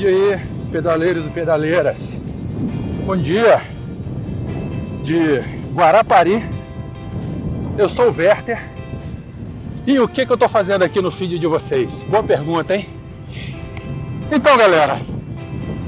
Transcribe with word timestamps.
E 0.00 0.06
aí, 0.06 0.40
pedaleiros 0.72 1.26
e 1.26 1.28
pedaleiras, 1.28 2.18
bom 3.04 3.18
dia 3.18 3.60
de 5.04 5.40
Guarapari. 5.74 6.42
Eu 7.76 7.86
sou 7.86 8.06
o 8.06 8.16
Werther. 8.16 8.66
E 9.86 10.00
o 10.00 10.08
que, 10.08 10.24
que 10.24 10.32
eu 10.32 10.36
estou 10.36 10.48
fazendo 10.48 10.84
aqui 10.84 11.02
no 11.02 11.10
feed 11.10 11.38
de 11.38 11.46
vocês? 11.46 12.02
Boa 12.08 12.22
pergunta, 12.22 12.74
hein? 12.74 12.88
Então, 14.32 14.56
galera, 14.56 15.02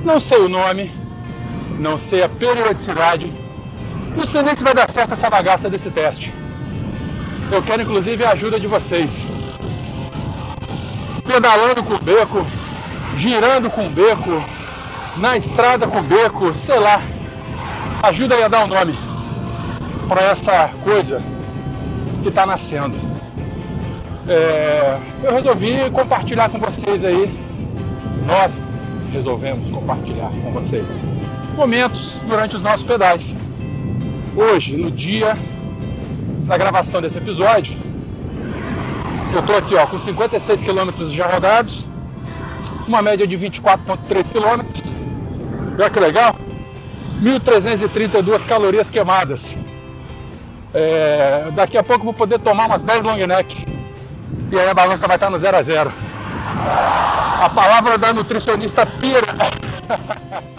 não 0.05 0.21
sei 0.21 0.41
o 0.41 0.49
nome, 0.49 0.93
não 1.79 1.97
sei 1.97 2.23
a 2.23 2.29
periodicidade, 2.29 3.33
não 4.15 4.27
sei 4.27 4.43
nem 4.43 4.55
se 4.55 4.63
vai 4.63 4.75
dar 4.75 4.91
certo 4.91 5.15
essa 5.15 5.31
bagaça 5.31 5.71
desse 5.71 5.91
teste. 5.91 6.35
Eu 7.51 7.63
quero 7.63 7.81
inclusive 7.81 8.23
a 8.27 8.33
ajuda 8.33 8.61
de 8.61 8.67
vocês. 8.67 9.25
Pedalando 11.27 11.83
com 11.83 11.95
o 11.95 11.99
beco, 11.99 12.47
girando 13.17 13.71
com 13.71 13.87
o 13.87 13.91
beco, 13.91 14.45
na 15.17 15.37
estrada 15.37 15.87
com 15.87 16.01
o 16.01 16.03
beco, 16.03 16.55
sei 16.55 16.79
lá. 16.79 17.03
Ajuda 18.03 18.35
aí 18.35 18.43
a 18.43 18.49
dar 18.49 18.65
um 18.65 18.69
nome 18.69 18.99
para 20.09 20.23
essa 20.23 20.71
coisa 20.83 21.23
que 22.23 22.29
está 22.29 22.45
nascendo. 22.45 22.97
É, 24.29 24.99
eu 25.23 25.33
resolvi 25.33 25.91
compartilhar 25.91 26.49
com 26.49 26.59
vocês 26.59 27.05
aí. 27.05 27.31
Nós 28.27 28.75
resolvemos 29.13 29.71
compartilhar 29.71 30.31
com 30.43 30.53
vocês 30.53 30.87
momentos 31.55 32.19
durante 32.27 32.57
os 32.57 32.63
nossos 32.63 32.87
pedais. 32.87 33.35
Hoje, 34.35 34.77
no 34.77 34.91
dia 34.91 35.37
da 36.47 36.57
gravação 36.57 37.01
desse 37.01 37.19
episódio, 37.19 37.77
eu 39.33 39.41
estou 39.41 39.57
aqui 39.57 39.75
ó, 39.75 39.87
com 39.87 39.99
56 39.99 40.63
quilômetros 40.63 41.13
já 41.13 41.27
rodados, 41.27 41.87
uma 42.89 43.03
média 43.03 43.27
de 43.27 43.37
24,3 43.37 44.31
quilômetros. 44.31 44.83
Olha 45.79 45.91
que 45.91 46.01
legal! 46.01 46.37
1.332 47.23 48.47
calorias 48.47 48.91
queimadas. 48.91 49.55
É, 50.75 51.51
daqui 51.55 51.79
a 51.79 51.83
pouco 51.83 52.05
vou 52.05 52.15
poder 52.15 52.39
tomar 52.39 52.67
umas 52.67 52.83
10 52.83 53.05
long 53.05 53.27
neck 53.27 53.67
e 54.51 54.59
aí 54.59 54.69
a 54.69 54.75
balança 54.75 55.07
vai 55.07 55.17
estar 55.17 55.31
no 55.31 55.39
0 55.39 55.57
a 55.57 55.63
0. 55.63 55.93
A 57.43 57.51
palavra 57.55 57.97
da 57.97 58.13
nutricionista 58.13 58.85
pira. 58.85 59.29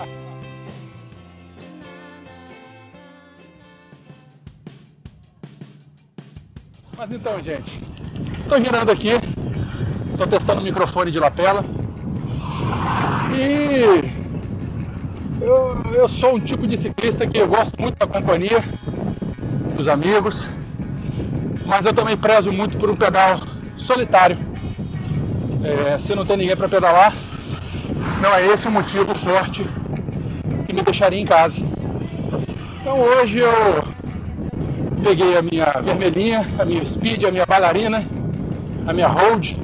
Mas 6.98 7.12
então, 7.12 7.44
gente, 7.44 7.82
estou 8.40 8.62
girando 8.62 8.90
aqui, 8.90 9.20
estou 10.12 10.26
testando 10.28 10.62
o 10.62 10.64
microfone 10.64 11.12
de 11.12 11.20
lapela 11.20 11.66
e 13.34 14.24
eu, 15.42 15.82
eu 15.94 16.08
sou 16.08 16.36
um 16.36 16.40
tipo 16.40 16.66
de 16.68 16.78
ciclista 16.78 17.28
que 17.28 17.38
eu 17.38 17.48
gosto 17.48 17.80
muito 17.82 17.98
da 17.98 18.08
companhia 18.08 18.64
dos 19.76 19.88
amigos, 19.88 20.48
mas 21.66 21.86
eu 21.86 21.94
também 21.94 22.16
prezo 22.16 22.52
muito 22.52 22.78
por 22.78 22.90
um 22.90 22.96
pedal 22.96 23.42
solitário. 23.78 24.38
É, 25.64 25.98
se 25.98 26.14
não 26.14 26.26
tem 26.26 26.38
ninguém 26.38 26.56
para 26.56 26.70
pedalar, 26.70 27.14
não 28.22 28.34
é 28.34 28.46
esse 28.48 28.68
o 28.68 28.72
motivo 28.72 29.16
forte 29.16 29.66
que 30.66 30.74
me 30.74 30.82
deixaria 30.82 31.20
em 31.20 31.26
casa. 31.26 31.62
Então 32.80 33.00
hoje 33.00 33.40
eu 33.40 33.84
peguei 35.04 35.38
a 35.38 35.42
minha 35.42 35.66
vermelhinha, 35.84 36.48
a 36.60 36.66
minha 36.66 36.86
speed, 36.86 37.24
a 37.26 37.32
minha 37.32 37.46
bailarina, 37.46 38.06
a 38.88 38.94
minha 38.94 39.08
road 39.08 39.58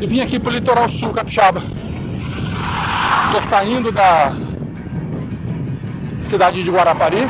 e 0.00 0.06
vim 0.06 0.20
aqui 0.20 0.38
pro 0.38 0.50
litoral 0.50 0.88
sul 0.90 1.12
capixaba. 1.12 1.62
Estou 3.36 3.50
saindo 3.50 3.92
da 3.92 4.34
cidade 6.22 6.64
de 6.64 6.70
Guarapari, 6.70 7.28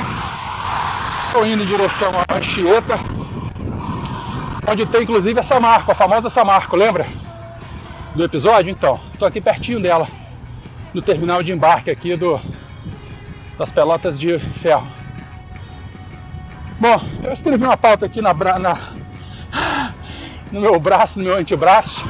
estou 1.26 1.44
indo 1.44 1.64
em 1.64 1.66
direção 1.66 2.12
a 2.12 2.36
Anchieta, 2.36 2.96
onde 4.68 4.86
tem 4.86 5.02
inclusive 5.02 5.40
essa 5.40 5.58
marca, 5.58 5.90
a 5.90 5.94
famosa 5.96 6.30
Samarco, 6.30 6.76
lembra? 6.76 7.08
Do 8.14 8.22
episódio? 8.22 8.70
Então, 8.70 9.00
estou 9.12 9.26
aqui 9.26 9.40
pertinho 9.40 9.80
dela, 9.80 10.06
no 10.94 11.02
terminal 11.02 11.42
de 11.42 11.50
embarque 11.50 11.90
aqui 11.90 12.14
do, 12.14 12.40
das 13.58 13.72
Pelotas 13.72 14.16
de 14.16 14.38
Ferro. 14.38 14.86
Bom, 16.78 17.02
eu 17.24 17.32
escrevi 17.32 17.64
uma 17.64 17.76
pauta 17.76 18.06
aqui 18.06 18.22
na, 18.22 18.32
na, 18.32 18.78
no 20.52 20.60
meu 20.60 20.78
braço, 20.78 21.18
no 21.18 21.24
meu 21.24 21.34
antebraço. 21.34 22.04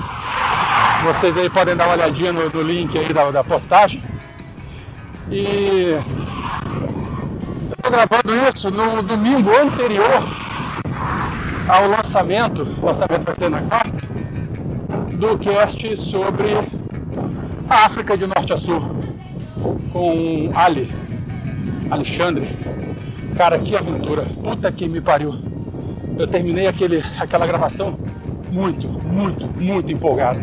Vocês 1.05 1.37
aí 1.37 1.49
podem 1.49 1.77
dar 1.77 1.87
uma 1.87 1.95
olhadinha 1.95 2.33
no, 2.33 2.49
no 2.49 2.63
link 2.63 2.99
aí 2.99 3.13
da, 3.13 3.31
da 3.31 3.45
postagem. 3.45 4.03
E 5.31 5.97
eu 5.97 7.75
estou 7.77 7.91
gravando 7.91 8.35
isso 8.49 8.71
no 8.71 9.03
domingo 9.03 9.51
anterior 9.51 10.23
ao 11.69 11.89
lançamento, 11.89 12.63
o 12.81 12.87
lançamento 12.87 13.25
vai 13.25 13.35
ser 13.35 13.51
na 13.51 13.61
quarta, 13.61 14.07
do 15.15 15.39
cast 15.39 15.97
sobre 15.97 16.47
a 17.69 17.87
África 17.87 18.17
de 18.17 18.27
Norte 18.27 18.53
a 18.53 18.57
Sul, 18.57 18.81
com 19.93 20.51
Ali, 20.55 20.93
Alexandre. 21.91 22.49
Cara, 23.37 23.59
que 23.59 23.77
aventura, 23.77 24.25
puta 24.43 24.71
que 24.71 24.89
me 24.89 25.01
pariu. 25.01 25.35
Eu 26.19 26.27
terminei 26.27 26.67
aquele, 26.67 27.03
aquela 27.19 27.47
gravação 27.47 27.99
muito, 28.51 28.89
muito, 28.89 29.47
muito 29.61 29.93
empolgado. 29.93 30.41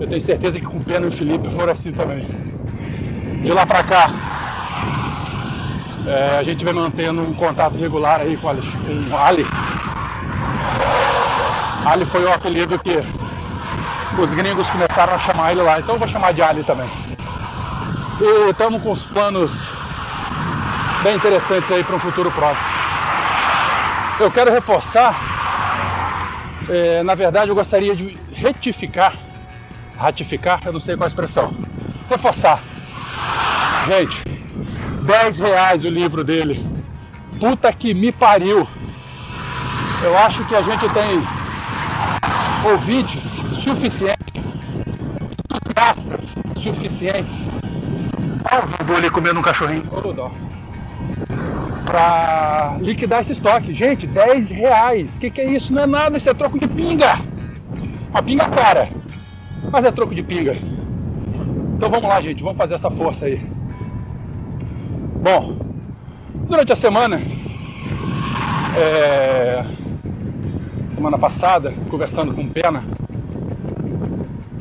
Eu 0.00 0.06
tenho 0.06 0.20
certeza 0.20 0.58
que 0.58 0.66
com 0.66 0.78
o 0.78 0.84
Pena 0.84 1.06
e 1.06 1.08
o 1.08 1.12
Felipe 1.12 1.48
foram 1.50 1.72
assim 1.72 1.92
também. 1.92 2.26
De 3.42 3.52
lá 3.52 3.64
pra 3.66 3.82
cá, 3.82 4.10
é, 6.06 6.38
a 6.38 6.42
gente 6.42 6.64
vem 6.64 6.74
mantendo 6.74 7.22
um 7.22 7.32
contato 7.34 7.76
regular 7.76 8.20
aí 8.20 8.36
com, 8.36 8.48
com 8.48 9.14
o 9.14 9.16
Ali, 9.16 9.46
Ali 11.84 12.06
foi 12.06 12.24
o 12.24 12.32
apelido 12.32 12.78
que 12.78 12.98
os 14.18 14.32
gringos 14.32 14.70
começaram 14.70 15.14
a 15.14 15.18
chamar 15.18 15.52
ele 15.52 15.60
lá, 15.60 15.78
então 15.78 15.96
eu 15.96 15.98
vou 15.98 16.08
chamar 16.08 16.32
de 16.32 16.40
Ali 16.40 16.64
também. 16.64 16.88
E 18.20 18.50
estamos 18.50 18.82
com 18.82 18.92
os 18.92 19.02
planos 19.02 19.68
bem 21.02 21.16
interessantes 21.16 21.70
aí 21.70 21.84
para 21.84 21.94
um 21.94 21.98
futuro 21.98 22.30
próximo. 22.30 22.70
Eu 24.18 24.30
quero 24.30 24.50
reforçar, 24.50 25.14
é, 26.70 27.02
na 27.02 27.14
verdade 27.14 27.50
eu 27.50 27.54
gostaria 27.54 27.94
de 27.94 28.16
retificar, 28.32 29.12
ratificar, 29.96 30.62
eu 30.64 30.72
não 30.72 30.80
sei 30.80 30.96
qual 30.96 31.04
a 31.04 31.08
expressão, 31.08 31.54
reforçar. 32.08 32.62
Gente, 33.86 34.22
10 35.04 35.38
reais 35.38 35.84
o 35.84 35.88
livro 35.88 36.24
dele. 36.24 36.64
Puta 37.38 37.72
que 37.72 37.92
me 37.92 38.10
pariu. 38.10 38.66
Eu 40.02 40.18
acho 40.18 40.44
que 40.44 40.54
a 40.54 40.62
gente 40.62 40.88
tem 40.90 41.22
ouvintes 42.64 43.22
suficientes, 43.54 44.34
entusiastas 45.52 46.34
suficientes. 46.56 47.46
O 48.44 48.66
Zubu 48.66 48.96
ali 48.96 49.10
comendo 49.10 49.40
um 49.40 49.42
cachorrinho. 49.42 49.84
Pra 51.84 52.76
liquidar 52.80 53.20
esse 53.20 53.32
estoque. 53.32 53.74
Gente, 53.74 54.06
10 54.06 54.50
reais. 54.50 55.16
O 55.16 55.20
que, 55.20 55.30
que 55.30 55.40
é 55.40 55.50
isso? 55.52 55.72
Não 55.72 55.82
é 55.82 55.86
nada, 55.86 56.16
isso 56.16 56.30
é 56.30 56.34
troco 56.34 56.58
de 56.58 56.66
pinga. 56.66 57.18
Uma 58.10 58.22
pinga 58.22 58.48
cara. 58.48 58.88
Mas 59.70 59.84
é 59.84 59.90
troco 59.90 60.14
de 60.14 60.22
pinga. 60.22 60.56
Então 61.76 61.90
vamos 61.90 62.08
lá, 62.08 62.20
gente. 62.20 62.42
Vamos 62.42 62.58
fazer 62.58 62.74
essa 62.74 62.90
força 62.90 63.26
aí. 63.26 63.40
Bom, 65.22 65.56
durante 66.48 66.72
a 66.72 66.76
semana, 66.76 67.20
é, 68.76 69.64
semana 70.94 71.18
passada, 71.18 71.72
conversando 71.90 72.34
com 72.34 72.48
Pena, 72.48 72.84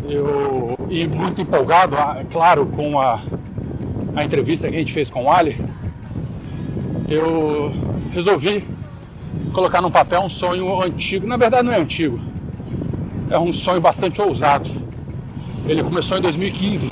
eu, 0.07 0.77
e 0.89 1.07
muito 1.07 1.41
empolgado, 1.41 1.95
é 1.95 2.25
claro, 2.31 2.65
com 2.65 2.99
a, 2.99 3.21
a 4.15 4.23
entrevista 4.23 4.69
que 4.69 4.75
a 4.75 4.79
gente 4.79 4.93
fez 4.93 5.09
com 5.09 5.23
o 5.23 5.31
Ali, 5.31 5.59
eu 7.09 7.71
resolvi 8.13 8.63
colocar 9.53 9.81
num 9.81 9.91
papel 9.91 10.21
um 10.21 10.29
sonho 10.29 10.81
antigo. 10.81 11.27
Na 11.27 11.37
verdade, 11.37 11.63
não 11.63 11.73
é 11.73 11.79
antigo, 11.79 12.19
é 13.29 13.37
um 13.37 13.51
sonho 13.51 13.81
bastante 13.81 14.21
ousado. 14.21 14.82
Ele 15.65 15.83
começou 15.83 16.17
em 16.17 16.21
2015, 16.21 16.91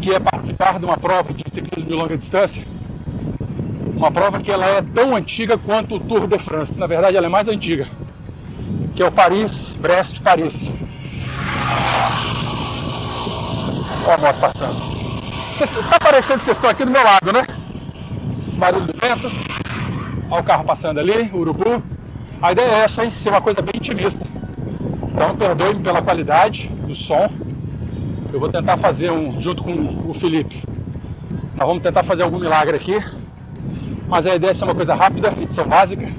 que 0.00 0.14
é 0.14 0.20
participar 0.20 0.78
de 0.78 0.84
uma 0.84 0.96
prova 0.96 1.32
de 1.32 1.44
ciclismo 1.50 1.88
de 1.88 1.94
longa 1.94 2.16
distância 2.16 2.62
uma 4.04 4.10
prova 4.10 4.40
que 4.40 4.50
ela 4.50 4.66
é 4.66 4.82
tão 4.82 5.16
antiga 5.16 5.56
quanto 5.56 5.94
o 5.94 6.00
Tour 6.00 6.26
de 6.26 6.38
France. 6.38 6.78
Na 6.78 6.86
verdade, 6.86 7.16
ela 7.16 7.26
é 7.26 7.28
mais 7.28 7.48
antiga, 7.48 7.86
que 8.94 9.02
é 9.02 9.06
o 9.06 9.12
Paris-Brest-Paris. 9.12 10.70
Olha 14.04 14.14
a 14.14 14.18
moto 14.18 14.40
passando. 14.40 14.94
Está 15.54 15.98
parecendo 15.98 16.40
que 16.40 16.44
vocês 16.44 16.56
estão 16.56 16.68
aqui 16.68 16.84
do 16.84 16.90
meu 16.90 17.02
lado, 17.02 17.32
né? 17.32 17.46
Barulho 18.58 18.86
do 18.86 18.92
vento. 18.92 19.30
Olha 20.30 20.40
o 20.40 20.44
carro 20.44 20.64
passando 20.64 20.98
ali, 20.98 21.30
o 21.32 21.38
urubu. 21.38 21.82
A 22.42 22.52
ideia 22.52 22.66
é 22.66 22.78
essa, 22.80 23.04
hein? 23.04 23.12
Ser 23.12 23.30
uma 23.30 23.40
coisa 23.40 23.62
bem 23.62 23.74
intimista. 23.76 24.26
Então, 25.14 25.36
perdoe-me 25.36 25.80
pela 25.80 26.02
qualidade 26.02 26.66
do 26.88 26.92
som. 26.92 27.30
Eu 28.32 28.40
vou 28.40 28.48
tentar 28.48 28.76
fazer 28.76 29.12
um 29.12 29.40
junto 29.40 29.62
com 29.62 29.70
o 30.10 30.12
Felipe. 30.12 30.60
Nós 31.56 31.68
vamos 31.68 31.84
tentar 31.84 32.02
fazer 32.02 32.24
algum 32.24 32.40
milagre 32.40 32.76
aqui. 32.76 33.00
Mas 34.08 34.26
a 34.26 34.34
ideia 34.34 34.50
é 34.50 34.54
ser 34.54 34.64
uma 34.64 34.74
coisa 34.74 34.92
rápida, 34.92 35.32
edição 35.40 35.68
básica. 35.68 36.12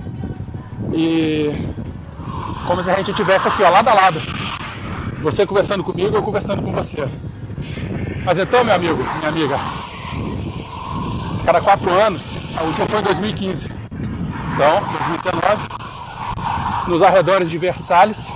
E 0.93 1.67
como 2.65 2.81
se 2.81 2.89
a 2.89 2.95
gente 2.95 3.11
estivesse 3.11 3.49
aqui, 3.49 3.63
ó, 3.63 3.69
lado 3.69 3.89
a 3.89 3.93
lado. 3.93 4.21
Você 5.21 5.45
conversando 5.45 5.83
comigo, 5.83 6.15
eu 6.15 6.23
conversando 6.23 6.61
com 6.61 6.71
você. 6.71 7.05
Mas 8.23 8.39
então, 8.39 8.63
meu 8.63 8.75
amigo, 8.75 9.05
minha 9.17 9.27
amiga, 9.29 9.59
cada 11.45 11.59
quatro 11.59 11.91
anos, 11.91 12.21
a 12.57 12.63
última 12.63 12.85
foi 12.85 12.99
em 13.01 13.03
2015. 13.03 13.67
Então, 14.53 14.81
2019, 15.21 15.67
nos 16.87 17.01
arredores 17.01 17.49
de 17.49 17.57
Versalhes, 17.57 18.31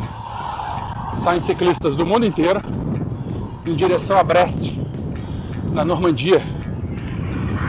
saem 1.20 1.40
ciclistas 1.40 1.96
do 1.96 2.06
mundo 2.06 2.26
inteiro 2.26 2.62
em 3.66 3.76
direção 3.76 4.18
a 4.18 4.24
Brest, 4.24 4.72
na 5.74 5.84
Normandia, 5.84 6.42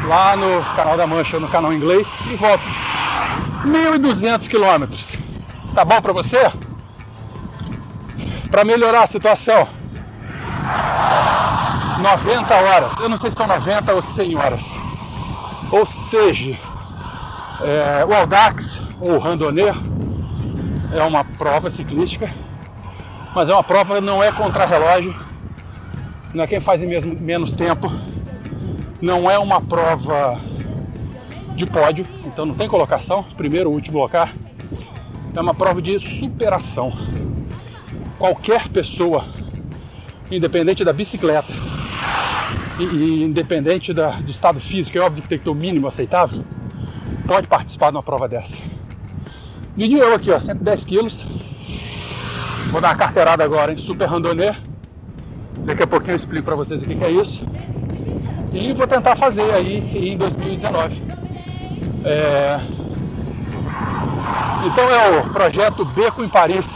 lá 0.06 0.36
no 0.36 0.62
Canal 0.76 0.96
da 0.96 1.06
Mancha, 1.06 1.40
no 1.40 1.48
canal 1.48 1.72
inglês, 1.72 2.08
e 2.30 2.36
voltam. 2.36 2.70
1.200 3.66 4.48
quilômetros. 4.48 5.12
Tá 5.74 5.84
bom 5.84 6.00
para 6.00 6.12
você? 6.12 6.50
Para 8.50 8.64
melhorar 8.64 9.02
a 9.02 9.06
situação, 9.06 9.68
90 12.00 12.54
horas. 12.54 12.98
Eu 12.98 13.08
não 13.08 13.18
sei 13.18 13.30
se 13.30 13.36
são 13.36 13.46
90 13.46 13.92
ou 13.92 14.00
100 14.00 14.36
horas. 14.36 14.76
Ou 15.70 15.84
seja, 15.84 16.56
é, 17.60 18.04
o 18.04 18.14
Audax, 18.14 18.80
ou 19.00 19.18
Randonneur, 19.18 19.76
é 20.92 21.02
uma 21.02 21.24
prova 21.24 21.70
ciclística, 21.70 22.32
mas 23.34 23.48
é 23.48 23.52
uma 23.52 23.64
prova 23.64 24.00
não 24.00 24.22
é 24.22 24.32
contra-relógio, 24.32 25.14
não 26.34 26.44
é 26.44 26.46
quem 26.46 26.60
faz 26.60 26.82
em 26.82 26.86
mesmo, 26.86 27.18
menos 27.20 27.54
tempo, 27.54 27.90
não 29.00 29.30
é 29.30 29.38
uma 29.38 29.60
prova 29.60 30.38
de 31.54 31.66
pódio, 31.66 32.06
então 32.24 32.44
não 32.44 32.54
tem 32.54 32.68
colocação, 32.68 33.22
primeiro 33.36 33.68
ou 33.68 33.74
último 33.74 34.00
lugar. 34.00 34.34
É 35.34 35.40
uma 35.40 35.54
prova 35.54 35.80
de 35.80 35.98
superação. 35.98 36.92
Qualquer 38.18 38.68
pessoa, 38.68 39.24
independente 40.30 40.84
da 40.84 40.92
bicicleta 40.92 41.52
e, 42.78 42.84
e 42.84 43.24
independente 43.24 43.92
da, 43.92 44.10
do 44.10 44.30
estado 44.30 44.58
físico, 44.58 44.98
é 44.98 45.00
óbvio 45.00 45.22
que 45.22 45.28
tem 45.28 45.38
que 45.38 45.44
ter 45.44 45.50
o 45.50 45.54
mínimo 45.54 45.86
aceitável, 45.86 46.44
pode 47.26 47.46
participar 47.46 47.90
de 47.90 47.96
uma 47.96 48.02
prova 48.02 48.28
dessa. 48.28 48.58
Medi 49.76 49.96
eu 49.96 50.14
aqui, 50.14 50.30
ó, 50.30 50.38
110 50.38 50.84
quilos. 50.84 51.24
Vou 52.70 52.80
dar 52.80 52.90
uma 52.90 52.96
carteirada 52.96 53.42
agora 53.42 53.72
em 53.72 53.76
Super 53.76 54.08
Randonneur. 54.08 54.54
Daqui 55.64 55.82
a 55.82 55.86
pouquinho 55.88 56.12
eu 56.12 56.16
explico 56.16 56.44
para 56.44 56.54
vocês 56.54 56.80
o 56.80 56.84
que, 56.84 56.94
que 56.94 57.04
é 57.04 57.10
isso. 57.10 57.44
E 58.52 58.72
vou 58.72 58.86
tentar 58.86 59.16
fazer 59.16 59.52
aí 59.52 60.12
em 60.12 60.16
2019. 60.16 61.02
É... 62.04 62.60
Então 64.66 64.88
é 64.88 65.18
o 65.18 65.30
projeto 65.30 65.84
Beco 65.84 66.22
em 66.22 66.28
Paris 66.28 66.66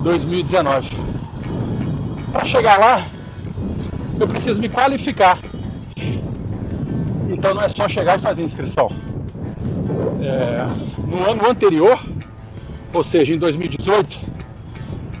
2019. 0.00 0.96
Para 2.30 2.44
chegar 2.44 2.78
lá, 2.78 3.06
eu 4.20 4.28
preciso 4.28 4.60
me 4.60 4.68
qualificar. 4.68 5.38
Então 7.30 7.54
não 7.54 7.62
é 7.62 7.70
só 7.70 7.88
chegar 7.88 8.18
e 8.18 8.22
fazer 8.22 8.42
inscrição. 8.42 8.90
É... 10.20 10.66
No 11.06 11.30
ano 11.30 11.48
anterior, 11.48 11.98
ou 12.92 13.02
seja, 13.02 13.32
em 13.32 13.38
2018, 13.38 14.27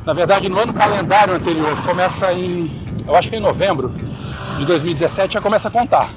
na 0.08 0.14
verdade 0.14 0.48
no 0.48 0.58
ano 0.58 0.72
calendário 0.72 1.34
anterior, 1.34 1.76
começa 1.84 2.32
em, 2.32 2.70
eu 3.06 3.14
acho 3.14 3.28
que 3.28 3.36
em 3.36 3.40
novembro 3.40 3.92
de 4.56 4.64
2017 4.64 5.34
já 5.34 5.40
começa 5.42 5.68
a 5.68 5.70
contar. 5.70 6.08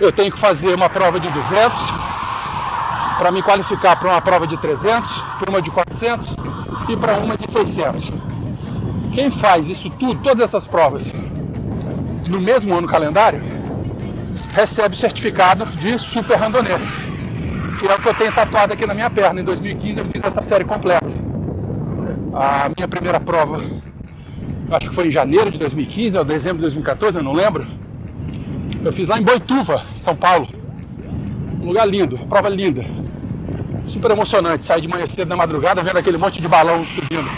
Eu 0.00 0.10
tenho 0.10 0.32
que 0.32 0.38
fazer 0.40 0.74
uma 0.74 0.90
prova 0.90 1.20
de 1.20 1.30
200 1.30 1.80
para 3.16 3.30
me 3.30 3.44
qualificar 3.44 3.94
para 3.94 4.08
uma 4.10 4.20
prova 4.20 4.44
de 4.44 4.56
300, 4.56 5.08
para 5.38 5.50
uma 5.50 5.62
de 5.62 5.70
400 5.70 6.34
e 6.88 6.96
para 6.96 7.16
uma 7.18 7.36
de 7.36 7.48
600. 7.48 8.10
Quem 9.14 9.30
faz 9.30 9.68
isso 9.68 9.88
tudo, 9.90 10.20
todas 10.20 10.40
essas 10.40 10.66
provas, 10.66 11.12
no 12.28 12.40
mesmo 12.40 12.76
ano 12.76 12.88
calendário, 12.88 13.40
recebe 14.52 14.96
o 14.96 14.98
certificado 14.98 15.64
de 15.78 15.96
super 15.96 16.36
randonneur, 16.36 16.80
que 17.78 17.86
é 17.86 17.94
o 17.94 18.00
que 18.00 18.08
eu 18.08 18.14
tenho 18.14 18.32
tatuado 18.32 18.72
aqui 18.72 18.84
na 18.84 18.94
minha 18.94 19.10
perna. 19.10 19.40
Em 19.40 19.44
2015 19.44 20.00
eu 20.00 20.04
fiz 20.04 20.24
essa 20.24 20.42
série 20.42 20.64
completa. 20.64 21.33
A 22.36 22.68
minha 22.76 22.88
primeira 22.88 23.20
prova, 23.20 23.62
acho 24.72 24.88
que 24.88 24.94
foi 24.94 25.06
em 25.06 25.10
janeiro 25.10 25.52
de 25.52 25.58
2015 25.58 26.18
ou 26.18 26.24
dezembro 26.24 26.56
de 26.56 26.62
2014, 26.62 27.18
eu 27.18 27.22
não 27.22 27.32
lembro. 27.32 27.64
Eu 28.84 28.92
fiz 28.92 29.08
lá 29.08 29.20
em 29.20 29.22
Boituva, 29.22 29.84
São 29.94 30.16
Paulo. 30.16 30.48
Um 31.60 31.66
lugar 31.66 31.86
lindo, 31.86 32.18
prova 32.26 32.48
linda. 32.48 32.84
Super 33.86 34.10
emocionante, 34.10 34.66
sair 34.66 34.80
de 34.80 34.88
manhã 34.88 35.06
cedo 35.06 35.28
na 35.28 35.36
madrugada 35.36 35.80
vendo 35.80 35.96
aquele 35.96 36.18
monte 36.18 36.42
de 36.42 36.48
balão 36.48 36.84
subindo 36.84 37.30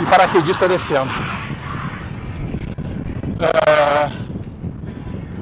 e 0.00 0.06
paraquedista 0.06 0.66
descendo. 0.66 1.10
É... 3.38 4.10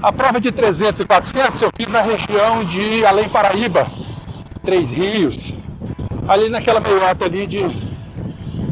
A 0.02 0.12
prova 0.12 0.40
de 0.40 0.50
300 0.50 1.00
e 1.00 1.04
400 1.04 1.62
eu 1.62 1.70
fiz 1.76 1.86
na 1.92 2.00
região 2.00 2.64
de 2.64 3.06
Além 3.06 3.28
Paraíba, 3.28 3.86
Três 4.64 4.90
Rios, 4.90 5.54
ali 6.26 6.48
naquela 6.48 6.80
meiota 6.80 7.24
ali 7.24 7.46
de 7.46 7.94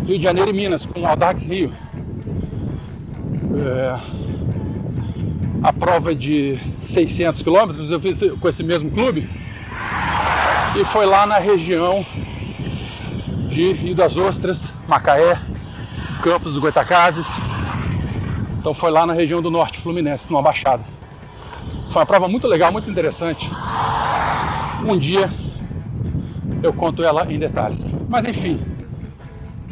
Rio 0.07 0.19
de 0.19 0.25
Janeiro 0.25 0.51
e 0.51 0.53
Minas, 0.53 0.85
com 0.85 1.01
o 1.01 1.07
Audax 1.07 1.47
Rio. 1.47 1.73
É, 3.55 3.99
a 5.63 5.73
prova 5.73 6.15
de 6.15 6.59
600 6.89 7.43
quilômetros 7.43 7.91
eu 7.91 8.01
fiz 8.01 8.21
com 8.41 8.49
esse 8.49 8.65
mesmo 8.65 8.91
clube 8.91 9.29
e 10.75 10.85
foi 10.85 11.07
lá 11.07 11.27
na 11.27 11.39
região 11.39 12.05
de 13.49 13.73
Rio 13.73 13.95
das 13.95 14.17
Ostras, 14.17 14.73
Macaé, 14.89 15.39
Campos 16.23 16.55
dos 16.55 16.59
Goitacazes. 16.59 17.27
Então 18.59 18.73
foi 18.73 18.91
lá 18.91 19.07
na 19.07 19.13
região 19.13 19.43
do 19.43 19.51
Norte 19.51 19.79
Fluminense, 19.79 20.31
numa 20.31 20.43
baixada. 20.43 20.83
Foi 21.91 22.01
uma 22.01 22.07
prova 22.07 22.27
muito 22.29 22.49
legal, 22.49 22.73
muito 22.73 22.91
interessante. 22.91 23.51
Um 24.85 24.97
dia 24.97 25.31
eu 26.63 26.73
conto 26.73 27.05
ela 27.05 27.31
em 27.31 27.39
detalhes. 27.39 27.87
Mas 28.09 28.25
enfim, 28.25 28.59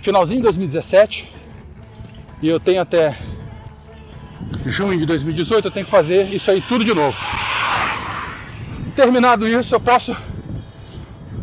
finalzinho 0.01 0.39
de 0.39 0.45
2017 0.45 1.31
e 2.43 2.49
eu 2.49 2.59
tenho 2.59 2.81
até 2.81 3.17
junho 4.65 4.99
de 4.99 5.05
2018 5.05 5.67
eu 5.67 5.71
tenho 5.71 5.85
que 5.85 5.91
fazer 5.91 6.33
isso 6.33 6.51
aí 6.51 6.61
tudo 6.61 6.85
de 6.85 6.95
novo. 6.95 7.17
Terminado 8.97 9.47
isso, 9.47 9.75
eu 9.75 9.81
posso 9.81 10.17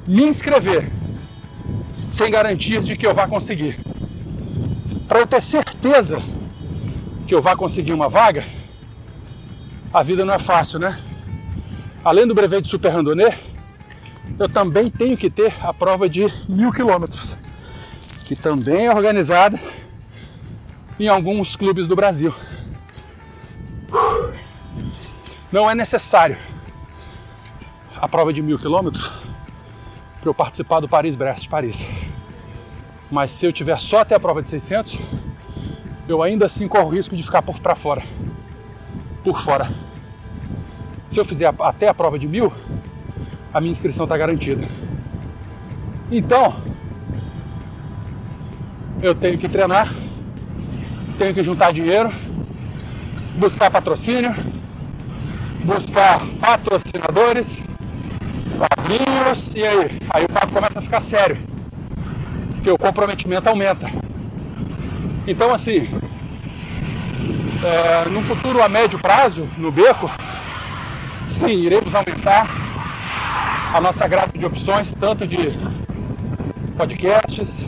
me 0.08 0.24
inscrever 0.24 0.90
sem 2.10 2.32
garantias 2.32 2.86
de 2.86 2.98
que 2.98 3.06
eu 3.06 3.14
vá 3.14 3.28
conseguir. 3.28 3.78
Para 5.08 5.20
eu 5.20 5.28
ter 5.28 5.42
certeza 5.42 6.22
que 7.28 7.34
eu 7.34 7.42
vá 7.42 7.56
conseguir 7.56 7.94
uma 7.94 8.10
vaga, 8.10 8.44
a 9.94 10.04
vida 10.04 10.26
não 10.26 10.34
é 10.34 10.40
fácil, 10.40 10.80
né? 10.80 11.00
Além 12.04 12.28
do 12.28 12.36
brevet 12.36 12.62
de 12.62 12.70
super 12.70 12.90
randonneur, 12.90 13.34
eu 14.40 14.50
também 14.50 14.90
tenho 14.90 15.18
que 15.18 15.30
ter 15.30 15.54
a 15.62 15.74
prova 15.74 16.10
de 16.10 16.32
mil 16.48 16.72
quilômetros 16.72 17.36
que 18.28 18.36
também 18.36 18.88
é 18.88 18.94
organizada 18.94 19.58
em 21.00 21.08
alguns 21.08 21.56
clubes 21.56 21.88
do 21.88 21.96
Brasil. 21.96 22.36
Não 25.50 25.72
é 25.72 25.74
necessário 25.74 26.38
a 27.96 28.06
prova 28.06 28.34
de 28.34 28.42
mil 28.42 28.60
quilômetros 28.60 29.10
para 30.20 30.30
eu 30.30 30.34
participar 30.34 30.82
do 30.82 30.90
Paris-Brest-Paris. 30.90 31.86
Mas 33.10 33.32
se 33.32 33.46
eu 33.46 33.54
tiver 33.54 33.80
só 33.80 34.00
até 34.00 34.16
a 34.16 34.20
prova 34.20 34.42
de 34.42 34.50
600, 34.50 35.00
eu 36.06 36.22
ainda 36.22 36.48
assim 36.48 36.68
corro 36.68 36.88
o 36.88 36.94
risco 36.94 37.16
de 37.16 37.24
ficar 37.24 37.42
por 37.42 37.58
para 37.62 37.76
fora. 37.76 38.04
Por 39.24 39.40
fora. 39.40 39.70
Se 41.14 41.18
eu 41.18 41.24
fizer 41.24 41.50
até 41.60 41.88
a 41.88 41.94
prova 41.94 42.20
de 42.20 42.28
mil, 42.28 42.52
a 43.54 43.62
minha 43.62 43.72
inscrição 43.72 44.04
está 44.04 44.18
garantida. 44.18 44.68
Então, 46.12 46.54
eu 49.02 49.14
tenho 49.14 49.38
que 49.38 49.48
treinar, 49.48 49.94
tenho 51.18 51.34
que 51.34 51.44
juntar 51.44 51.72
dinheiro, 51.72 52.12
buscar 53.36 53.70
patrocínio, 53.70 54.34
buscar 55.64 56.22
patrocinadores, 56.40 57.60
quadrinhos 58.58 59.54
e 59.56 59.64
aí, 59.64 59.92
aí 60.10 60.26
o 60.26 60.30
papo 60.30 60.48
começa 60.48 60.80
a 60.80 60.82
ficar 60.82 61.02
sério, 61.02 61.38
porque 62.54 62.72
o 62.72 62.78
comprometimento 62.78 63.48
aumenta. 63.48 63.88
Então 65.28 65.54
assim, 65.54 65.88
é, 67.64 68.10
no 68.10 68.22
futuro 68.24 68.64
a 68.64 68.70
médio 68.70 68.98
prazo, 68.98 69.48
no 69.58 69.72
beco, 69.72 70.10
sim, 71.30 71.54
iremos 71.66 71.94
aumentar 71.94 72.48
a 73.74 73.80
nossa 73.80 74.08
grade 74.08 74.40
de 74.40 74.46
opções, 74.46 74.94
tanto 74.96 75.28
de 75.28 75.54
podcasts, 76.76 77.66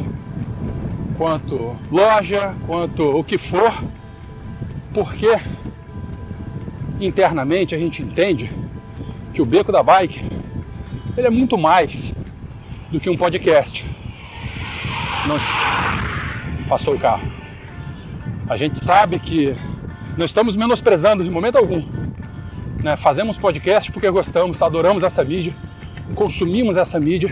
quanto 1.19 1.75
loja, 1.91 2.55
quanto 2.65 3.03
o 3.03 3.21
que 3.25 3.37
for, 3.37 3.73
porque 4.93 5.37
internamente 6.97 7.75
a 7.75 7.77
gente 7.77 8.01
entende 8.01 8.49
que 9.33 9.41
o 9.41 9.45
Beco 9.45 9.69
da 9.69 9.83
Bike 9.83 10.23
ele 11.17 11.27
é 11.27 11.29
muito 11.29 11.57
mais 11.57 12.13
do 12.89 13.01
que 13.01 13.09
um 13.09 13.17
podcast. 13.17 13.85
Não 15.27 15.35
passou 16.69 16.95
o 16.95 16.99
carro. 16.99 17.29
A 18.47 18.55
gente 18.55 18.81
sabe 18.81 19.19
que 19.19 19.53
não 20.17 20.25
estamos 20.25 20.55
menosprezando 20.55 21.21
de 21.21 21.29
momento 21.29 21.57
algum. 21.57 21.83
Né? 22.81 22.95
Fazemos 22.95 23.37
podcast 23.37 23.91
porque 23.91 24.09
gostamos, 24.09 24.61
adoramos 24.61 25.03
essa 25.03 25.21
mídia, 25.25 25.51
consumimos 26.15 26.77
essa 26.77 26.97
mídia, 26.97 27.29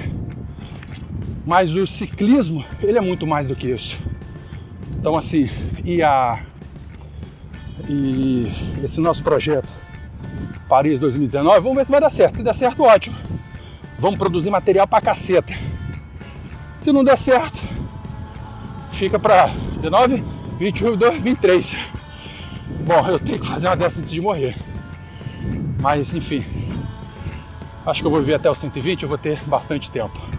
mas 1.48 1.74
o 1.74 1.88
ciclismo 1.88 2.64
ele 2.84 2.98
é 2.98 3.02
muito 3.02 3.26
mais 3.26 3.48
do 3.48 3.56
que 3.56 3.68
isso. 3.72 3.98
Então 5.00 5.18
assim, 5.18 5.50
e 5.86 6.04
a 6.04 6.44
e 7.88 8.52
esse 8.84 9.00
nosso 9.00 9.24
projeto 9.24 9.70
Paris 10.68 11.00
2019, 11.00 11.62
vamos 11.62 11.78
ver 11.78 11.86
se 11.86 11.92
vai 11.92 12.02
dar 12.02 12.10
certo. 12.10 12.36
Se 12.36 12.44
der 12.44 12.54
certo, 12.54 12.84
ótimo. 12.84 13.16
Vamos 13.98 14.20
produzir 14.20 14.50
material 14.50 14.86
pra 14.86 15.00
caceta. 15.00 15.54
Se 16.80 16.92
não 16.92 17.02
der 17.02 17.18
certo, 17.18 17.58
fica 18.92 19.18
para 19.18 19.48
19, 19.78 20.22
21, 20.60 20.92
22, 20.92 21.22
23. 21.22 21.78
Bom, 22.86 23.08
eu 23.08 23.20
tenho 23.20 23.40
que 23.40 23.48
fazer 23.48 23.68
uma 23.68 23.78
dessa 23.78 24.02
antes 24.02 24.12
de 24.12 24.20
morrer. 24.20 24.58
Mas 25.82 26.14
enfim, 26.14 26.44
acho 27.86 28.02
que 28.02 28.08
eu 28.08 28.12
vou 28.12 28.20
viver 28.20 28.34
até 28.34 28.52
os 28.52 28.58
120, 28.58 29.04
eu 29.04 29.10
vou 29.10 29.18
ter 29.18 29.42
bastante 29.46 29.90
tempo. 29.90 30.37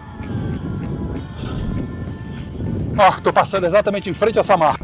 Ó, 3.01 3.11
tô 3.21 3.31
passando 3.31 3.65
exatamente 3.65 4.09
em 4.09 4.13
frente 4.13 4.37
a 4.37 4.43
Samar. 4.43 4.77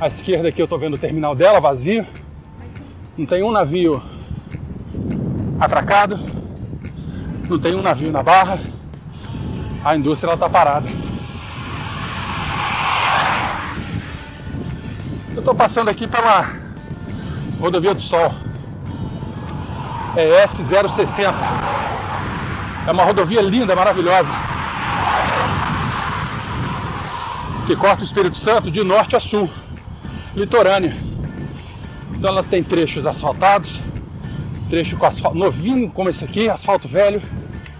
À 0.00 0.06
esquerda 0.06 0.48
aqui 0.48 0.62
eu 0.62 0.66
tô 0.66 0.78
vendo 0.78 0.94
o 0.94 0.98
terminal 0.98 1.34
dela 1.34 1.60
vazio. 1.60 2.06
Não 3.18 3.26
tem 3.26 3.42
um 3.42 3.52
navio 3.52 4.02
atracado. 5.60 6.18
Não 7.50 7.58
tem 7.58 7.74
um 7.74 7.82
navio 7.82 8.10
na 8.10 8.22
barra. 8.22 8.60
A 9.84 9.94
indústria 9.94 10.30
ela 10.30 10.38
tá 10.38 10.48
parada. 10.48 10.88
Eu 15.34 15.40
estou 15.40 15.54
passando 15.54 15.90
aqui 15.90 16.06
pela 16.06 16.46
rodovia 17.60 17.92
do 17.92 18.00
Sol. 18.00 18.32
É 20.16 20.46
S060. 20.46 21.34
É 22.86 22.90
uma 22.90 23.04
rodovia 23.04 23.42
linda, 23.42 23.76
maravilhosa. 23.76 24.49
Que 27.70 27.76
corta 27.76 28.02
o 28.02 28.04
Espírito 28.04 28.36
Santo 28.36 28.68
de 28.68 28.82
norte 28.82 29.14
a 29.14 29.20
sul, 29.20 29.48
litorânea. 30.34 30.92
Então 32.12 32.28
ela 32.28 32.42
tem 32.42 32.64
trechos 32.64 33.06
asfaltados, 33.06 33.78
trecho 34.68 34.96
com 34.96 35.06
asfalto 35.06 35.38
novinho 35.38 35.88
como 35.88 36.08
esse 36.08 36.24
aqui, 36.24 36.48
asfalto 36.48 36.88
velho, 36.88 37.22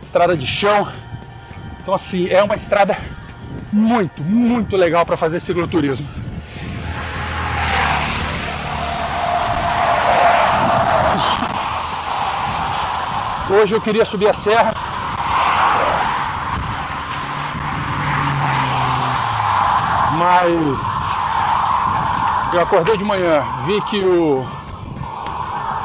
estrada 0.00 0.36
de 0.36 0.46
chão. 0.46 0.86
Então 1.82 1.92
assim, 1.92 2.28
é 2.28 2.40
uma 2.40 2.54
estrada 2.54 2.96
muito, 3.72 4.22
muito 4.22 4.76
legal 4.76 5.04
para 5.04 5.16
fazer 5.16 5.40
cicloturismo. 5.40 6.06
Hoje 13.50 13.74
eu 13.74 13.80
queria 13.80 14.04
subir 14.04 14.28
a 14.28 14.34
serra. 14.34 14.89
Mas 20.30 20.78
eu 22.54 22.60
acordei 22.60 22.96
de 22.96 23.02
manhã, 23.02 23.44
vi 23.66 23.80
que 23.80 23.98
o, 23.98 24.46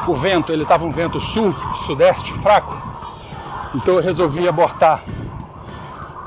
o 0.08 0.14
vento, 0.14 0.54
ele 0.54 0.62
estava 0.62 0.86
um 0.86 0.92
vento 0.92 1.20
sul, 1.20 1.52
sudeste, 1.88 2.32
fraco. 2.34 2.78
Então 3.74 3.96
eu 3.96 4.04
resolvi 4.04 4.48
abortar 4.48 5.04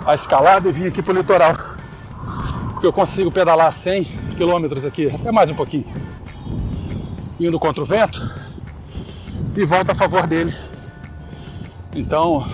a 0.05 0.17
escalada 0.17 0.69
e 0.69 0.73
vim 0.73 0.89
aqui 0.89 1.01
para 1.01 1.13
o 1.13 1.17
litoral. 1.17 1.55
Porque 2.73 2.89
eu 2.89 2.93
consigo 2.93 3.31
pedalar 3.31 3.73
100 3.73 4.03
quilômetros 4.37 4.85
aqui, 4.85 5.09
até 5.15 5.31
mais 5.31 5.49
um 5.49 5.55
pouquinho. 5.55 5.87
Indo 7.39 7.57
contra 7.61 7.85
o 7.85 7.87
vento 7.87 8.21
e 9.57 9.65
volta 9.65 9.93
a 9.93 9.95
favor 9.95 10.27
dele 10.27 10.53
então, 11.95 12.45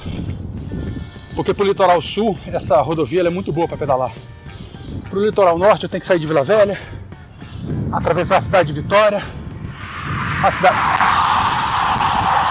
porque 1.35 1.54
para 1.54 1.64
o 1.64 1.68
litoral 1.68 2.02
sul, 2.02 2.37
essa 2.49 2.83
rodovia 2.83 3.23
é 3.23 3.30
muito 3.30 3.50
boa 3.50 3.66
para 3.66 3.78
pedalar. 3.78 4.12
Para 5.08 5.18
o 5.18 5.24
litoral 5.24 5.58
norte, 5.58 5.84
eu 5.84 5.88
tenho 5.88 6.00
que 6.00 6.06
sair 6.06 6.18
de 6.18 6.26
Vila 6.26 6.44
Velha, 6.44 6.78
atravessar 7.92 8.38
a 8.38 8.40
cidade 8.40 8.72
de 8.72 8.80
Vitória, 8.80 9.22
a 10.42 10.50
cidade, 10.50 10.76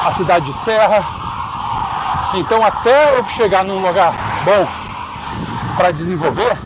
a 0.06 0.14
cidade 0.16 0.46
de 0.46 0.54
Serra. 0.54 1.06
Então, 2.36 2.64
até 2.64 3.18
eu 3.18 3.28
chegar 3.30 3.64
num 3.64 3.86
lugar 3.86 4.14
bom 4.46 4.68
para 5.78 5.92
desenvolver, 5.92 6.58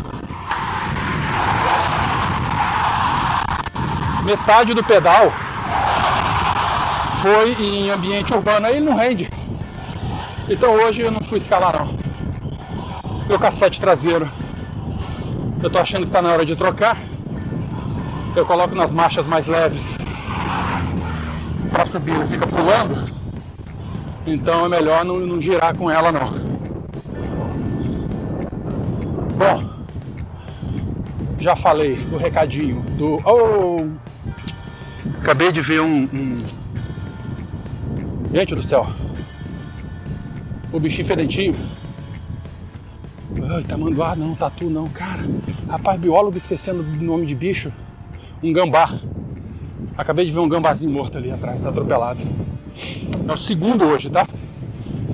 metade 4.23 4.73
do 4.73 4.83
pedal 4.83 5.31
foi 7.21 7.53
em 7.53 7.89
ambiente 7.89 8.33
urbano, 8.33 8.67
aí 8.67 8.77
ele 8.77 8.85
não 8.85 8.95
rende. 8.95 9.29
Então 10.49 10.71
hoje 10.73 11.01
eu 11.01 11.11
não 11.11 11.21
fui 11.21 11.37
escalar 11.37 11.73
não. 11.79 11.97
Meu 13.27 13.39
cassete 13.39 13.81
traseiro. 13.81 14.29
Eu 15.61 15.69
tô 15.69 15.79
achando 15.79 16.05
que 16.05 16.11
tá 16.11 16.21
na 16.21 16.31
hora 16.31 16.45
de 16.45 16.55
trocar. 16.55 16.97
Eu 18.35 18.45
coloco 18.45 18.75
nas 18.75 18.91
marchas 18.91 19.25
mais 19.25 19.47
leves. 19.47 19.91
Para 21.71 21.85
subir 21.85 22.15
ele 22.15 22.25
fica 22.25 22.45
pulando. 22.45 23.11
Então 24.25 24.65
é 24.65 24.69
melhor 24.69 25.03
não, 25.03 25.19
não 25.19 25.41
girar 25.41 25.75
com 25.75 25.89
ela 25.89 26.11
não. 26.11 26.47
Bom, 29.37 29.77
já 31.39 31.55
falei 31.55 31.95
do 31.95 32.17
recadinho 32.17 32.81
do. 32.97 33.21
Oh! 33.25 33.87
Acabei 35.21 35.51
de 35.51 35.61
ver 35.61 35.81
um, 35.81 36.03
um... 36.03 36.43
Gente 38.33 38.55
do 38.55 38.61
céu, 38.61 38.85
o 40.71 40.79
bichinho 40.79 41.07
fedentinho. 41.07 41.55
Ai, 43.49 43.63
tamanduá 43.63 44.15
não, 44.15 44.35
tatu 44.35 44.69
não, 44.69 44.87
cara. 44.87 45.25
Rapaz, 45.67 45.99
biólogo 45.99 46.37
esquecendo 46.37 46.81
do 46.81 47.03
nome 47.03 47.25
de 47.25 47.35
bicho. 47.35 47.71
Um 48.41 48.53
gambá. 48.53 48.99
Acabei 49.97 50.25
de 50.25 50.31
ver 50.31 50.39
um 50.39 50.47
gambazinho 50.47 50.91
morto 50.91 51.17
ali 51.17 51.31
atrás, 51.31 51.65
atropelado. 51.65 52.19
É 53.27 53.31
o 53.31 53.37
segundo 53.37 53.83
hoje, 53.85 54.09
tá? 54.09 54.27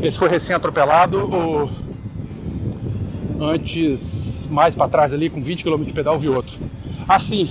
Esse 0.01 0.17
foi 0.17 0.27
recém-atropelado, 0.27 1.17
o... 1.17 1.69
antes, 3.41 4.45
mais 4.49 4.75
para 4.75 4.89
trás 4.89 5.13
ali, 5.13 5.29
com 5.29 5.41
20 5.41 5.63
km 5.63 5.83
de 5.83 5.93
pedal, 5.93 6.19
vi 6.19 6.27
outro. 6.27 6.57
Assim, 7.07 7.49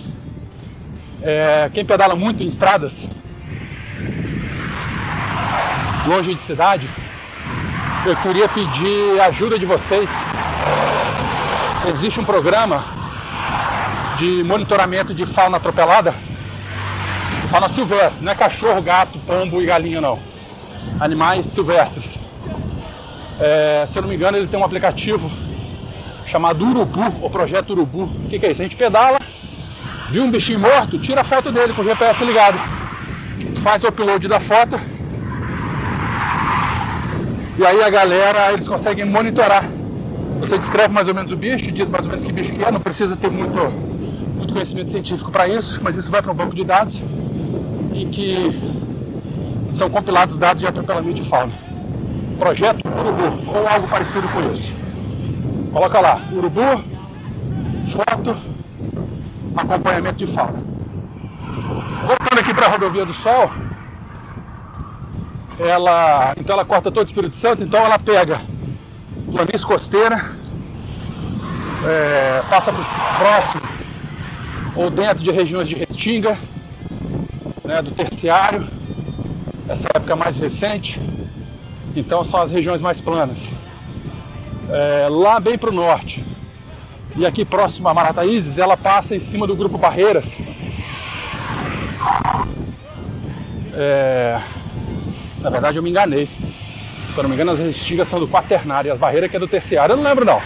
é... 1.23 1.71
quem 1.73 1.85
pedala 1.85 2.14
muito 2.14 2.42
em 2.42 2.47
estradas, 2.47 3.09
longe 6.07 6.35
de 6.35 6.42
cidade, 6.42 6.88
eu 8.04 8.16
queria 8.16 8.49
pedir 8.49 9.21
ajuda 9.21 9.59
de 9.59 9.64
vocês. 9.64 10.11
Existe 11.89 12.21
um 12.21 12.25
programa 12.25 12.85
de 14.17 14.43
monitoramento 14.45 15.12
de 15.12 15.27
fauna 15.27 15.57
atropelada, 15.57 16.15
fauna 17.51 17.69
silvestre, 17.69 18.25
não 18.25 18.33
é 18.33 18.35
cachorro, 18.35 18.81
gato, 18.81 19.19
pombo 19.21 19.61
e 19.61 19.67
galinha 19.67 20.01
não. 20.01 20.19
Animais 21.01 21.47
silvestres. 21.47 22.19
É, 23.41 23.85
se 23.89 23.99
eu 23.99 24.03
não 24.03 24.09
me 24.09 24.15
engano, 24.15 24.37
ele 24.37 24.47
tem 24.47 24.59
um 24.59 24.65
aplicativo 24.65 25.31
chamado 26.27 26.65
Urubu, 26.65 27.25
o 27.25 27.29
projeto 27.29 27.71
Urubu. 27.71 28.05
O 28.05 28.29
que, 28.29 28.39
que 28.39 28.47
é 28.47 28.51
isso? 28.53 28.61
A 28.61 28.65
gente 28.65 28.77
pedala, 28.77 29.19
viu 30.09 30.23
um 30.23 30.31
bichinho 30.31 30.61
morto, 30.61 30.99
tira 30.99 31.23
a 31.23 31.25
foto 31.25 31.51
dele 31.51 31.73
com 31.73 31.83
o 31.83 31.85
GPS 31.85 32.25
ligado. 32.25 32.59
Faz 33.61 33.83
o 33.83 33.89
upload 33.89 34.29
da 34.29 34.39
foto 34.39 34.79
e 37.59 37.67
aí 37.67 37.83
a 37.83 37.91
galera, 37.91 38.53
eles 38.53 38.67
conseguem 38.67 39.05
monitorar. 39.05 39.65
Você 40.42 40.58
descreve 40.58 40.92
mais 40.92 41.06
ou 41.06 41.14
menos 41.14 41.30
o 41.30 41.37
bicho, 41.37 41.70
diz 41.70 41.88
mais 41.88 42.04
ou 42.04 42.11
menos 42.11 42.25
que 42.25 42.32
bicho 42.32 42.52
que 42.52 42.64
é, 42.64 42.70
não 42.70 42.80
precisa 42.80 43.16
ter 43.16 43.30
muito, 43.30 43.56
muito 44.37 44.52
conhecimento 44.52 44.90
científico 44.90 45.30
para 45.30 45.46
isso, 45.46 45.80
mas 45.84 45.96
isso 45.96 46.11
vai 46.11 46.20
para 46.20 46.32
um 46.32 46.34
banco 46.34 46.52
de 46.52 46.64
dados 46.64 47.00
em 47.94 48.11
que 48.11 48.50
são 49.72 49.88
compilados 49.88 50.37
dados 50.37 50.61
de 50.61 50.66
atropelamento 50.66 51.14
de 51.14 51.28
fauna. 51.28 51.52
Projeto 52.40 52.84
Urubu, 52.88 53.56
ou 53.56 53.68
algo 53.68 53.87
parecido 53.87 54.26
com 54.28 54.52
isso. 54.52 54.72
Coloca 55.72 56.00
lá, 56.00 56.20
Urubu, 56.32 56.82
foto, 57.87 58.37
acompanhamento 59.56 60.16
de 60.16 60.26
fauna. 60.26 60.61
Voltando 62.04 62.40
aqui 62.40 62.52
para 62.52 62.66
a 62.66 62.70
rodovia 62.70 63.06
do 63.06 63.14
Sol, 63.14 63.49
ela, 65.61 66.34
então 66.37 66.54
ela 66.54 66.64
corta 66.64 66.90
todo 66.90 67.04
o 67.04 67.08
Espírito 67.08 67.37
Santo, 67.37 67.62
então 67.62 67.80
ela 67.87 67.96
pega 67.96 68.40
planície 69.33 69.67
costeira, 69.67 70.31
é, 71.85 72.43
passa 72.49 72.73
por 72.73 72.85
próximo 73.19 73.62
ou 74.77 74.91
dentro 74.91 75.25
de 75.25 75.31
regiões 75.31 75.69
de 75.69 75.75
restinga, 75.75 76.39
né, 77.65 77.83
do 77.83 77.91
terciário, 77.91 78.67
essa 79.69 79.89
época 79.95 80.15
mais 80.15 80.37
recente, 80.37 81.01
então 81.97 82.23
são 82.23 82.41
as 82.41 82.51
regiões 82.51 82.81
mais 82.81 83.01
planas. 83.01 83.49
É, 84.71 85.09
lá 85.11 85.41
bem 85.41 85.59
para 85.59 85.71
o 85.71 85.73
norte, 85.73 86.25
e 87.17 87.27
aqui 87.27 87.45
próximo 87.45 87.89
a 87.89 87.95
Marataízes, 87.95 88.59
ela 88.59 88.77
passa 88.77 89.15
em 89.15 89.21
cima 89.21 89.47
do 89.47 89.57
grupo 89.57 89.77
Barreiras. 89.77 90.27
É, 93.75 94.41
na 95.41 95.51
verdade 95.51 95.79
eu 95.79 95.83
me 95.83 95.91
enganei. 95.91 96.29
Se 97.12 97.19
eu 97.19 97.25
não 97.25 97.28
me 97.28 97.35
engano, 97.35 97.52
as 97.52 97.59
restingas 97.59 98.09
são 98.09 98.19
do 98.19 98.26
quaternário 98.26 98.88
e 98.88 98.90
as 98.90 98.99
barreiras 98.99 99.31
que 99.31 99.37
é 99.37 99.38
do 99.38 99.47
terciário. 99.47 99.92
Eu 99.92 99.97
não 99.99 100.04
lembro 100.04 100.25
não. 100.25 100.40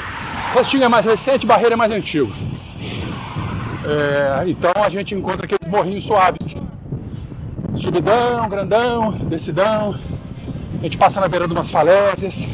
Restinga 0.53 0.87
é 0.87 0.89
mais 0.89 1.07
recente, 1.07 1.47
barreira 1.47 1.75
é 1.75 1.77
mais 1.77 1.93
antigo. 1.93 2.33
É, 3.85 4.49
então 4.49 4.73
a 4.75 4.89
gente 4.89 5.15
encontra 5.15 5.47
aqueles 5.47 5.71
morrinhos 5.71 6.05
suaves. 6.05 6.57
Subidão, 7.77 8.49
grandão, 8.49 9.13
descidão. 9.13 9.95
A 10.81 10.83
gente 10.83 10.99
passa 10.99 11.21
na 11.21 11.29
beira 11.29 11.47
de 11.47 11.53
umas 11.55 11.71
falésias. 11.71 12.49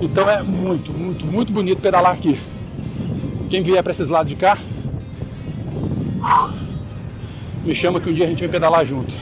Então 0.00 0.30
é 0.30 0.42
muito, 0.42 0.90
muito, 0.90 1.26
muito 1.26 1.52
bonito 1.52 1.82
pedalar 1.82 2.12
aqui. 2.12 2.40
Quem 3.50 3.62
vier 3.62 3.82
para 3.82 3.92
esses 3.92 4.08
lados 4.08 4.30
de 4.30 4.36
cá, 4.36 4.56
me 7.62 7.74
chama 7.74 8.00
que 8.00 8.08
um 8.08 8.14
dia 8.14 8.24
a 8.24 8.28
gente 8.28 8.40
vem 8.40 8.48
pedalar 8.48 8.86
junto. 8.86 9.14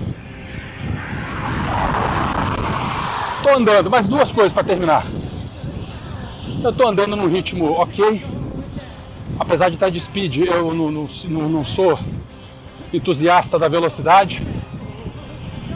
Tô 3.46 3.54
andando, 3.54 3.88
mais 3.88 4.08
duas 4.08 4.32
coisas 4.32 4.52
para 4.52 4.64
terminar. 4.64 5.06
Eu 6.64 6.72
tô 6.72 6.88
andando 6.88 7.14
num 7.14 7.28
ritmo 7.28 7.70
ok, 7.74 8.20
apesar 9.38 9.68
de 9.68 9.76
estar 9.76 9.88
de 9.88 10.00
speed, 10.00 10.38
eu 10.38 10.74
não, 10.74 10.90
não, 10.90 11.48
não 11.48 11.64
sou 11.64 11.96
entusiasta 12.92 13.56
da 13.56 13.68
velocidade, 13.68 14.44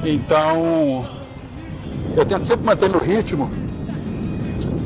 então 0.05 1.07
eu 2.17 2.27
tento 2.27 2.45
sempre 2.45 2.67
manter 2.67 2.91
meu 2.91 2.99
ritmo 2.99 3.49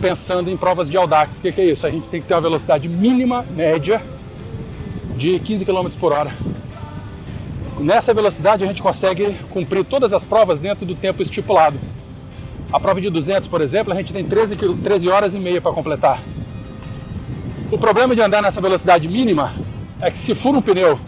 pensando 0.02 0.50
em 0.50 0.56
provas 0.58 0.90
de 0.90 0.98
Audax. 0.98 1.38
O 1.38 1.40
que, 1.40 1.52
que, 1.52 1.62
é 1.62 1.70
isso? 1.70 1.86
A 1.86 1.90
gente 1.90 2.06
tem 2.08 2.20
que 2.20 2.28
ter 2.28 2.34
uma 2.34 2.42
velocidade 2.42 2.86
mínima, 2.86 3.46
média, 3.56 4.02
de 5.16 5.38
15 5.38 5.64
km 5.64 5.88
por 5.98 6.12
hora. 6.12 6.30
Nessa 7.80 8.12
velocidade 8.12 8.62
a 8.62 8.66
gente 8.66 8.82
consegue 8.82 9.38
cumprir 9.48 9.86
todas 9.86 10.12
as 10.12 10.22
provas 10.22 10.58
dentro 10.58 10.84
do 10.84 10.94
tempo 10.94 11.22
estipulado. 11.22 11.80
A 12.74 12.80
prova 12.80 13.00
de 13.00 13.08
200, 13.08 13.48
por 13.48 13.60
exemplo, 13.60 13.92
a 13.92 13.96
gente 13.96 14.12
tem 14.12 14.24
13, 14.24 14.56
13 14.56 15.08
horas 15.08 15.32
e 15.32 15.38
meia 15.38 15.60
para 15.60 15.70
completar. 15.70 16.18
O 17.70 17.78
problema 17.78 18.16
de 18.16 18.20
andar 18.20 18.42
nessa 18.42 18.60
velocidade 18.60 19.06
mínima 19.06 19.52
é 20.00 20.10
que 20.10 20.18
se 20.18 20.34
fura 20.34 20.58
um 20.58 20.60
pneu, 20.60 20.98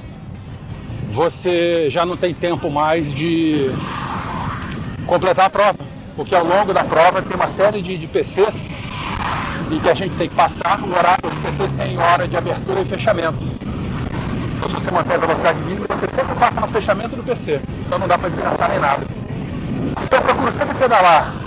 você 1.11 1.90
já 1.90 2.06
não 2.06 2.16
tem 2.16 2.32
tempo 2.32 2.70
mais 2.70 3.12
de 3.12 3.68
completar 5.08 5.46
a 5.46 5.50
prova, 5.50 5.78
porque 6.14 6.37
ao 6.37 6.46
longo 6.46 6.73
da 6.73 6.85
prova 6.85 7.20
tem 7.20 7.35
uma 7.35 7.49
série 7.49 7.82
de, 7.82 7.99
de 7.99 8.06
PCs 8.06 8.68
e 9.68 9.80
que 9.80 9.88
a 9.88 9.94
gente 9.94 10.14
tem 10.14 10.28
que 10.28 10.37
passar 10.37 10.80
o 10.85 10.96
horário, 10.96 11.28
os 11.28 11.38
PCs 11.38 11.73
têm 11.73 11.99
hora 11.99 12.28
de 12.28 12.37
abertura 12.37 12.80
e 12.80 12.85
fechamento. 12.85 13.38
Então 14.56 14.68
se 14.68 14.75
você 14.76 14.92
manter 14.92 15.14
a 15.14 15.18
velocidade 15.18 15.58
mínima, 15.62 15.87
você 15.88 16.06
sempre 16.06 16.37
passa 16.37 16.61
no 16.61 16.68
fechamento 16.68 17.16
do 17.16 17.25
PC. 17.25 17.61
Então 17.85 17.99
não 17.99 18.06
dá 18.06 18.16
para 18.16 18.28
desgastar 18.28 18.70
nem 18.70 18.78
nada. 18.78 19.04
Então 20.04 20.20
eu 20.20 20.25
procuro 20.25 20.52
sempre 20.52 20.76
pedalar 20.76 21.46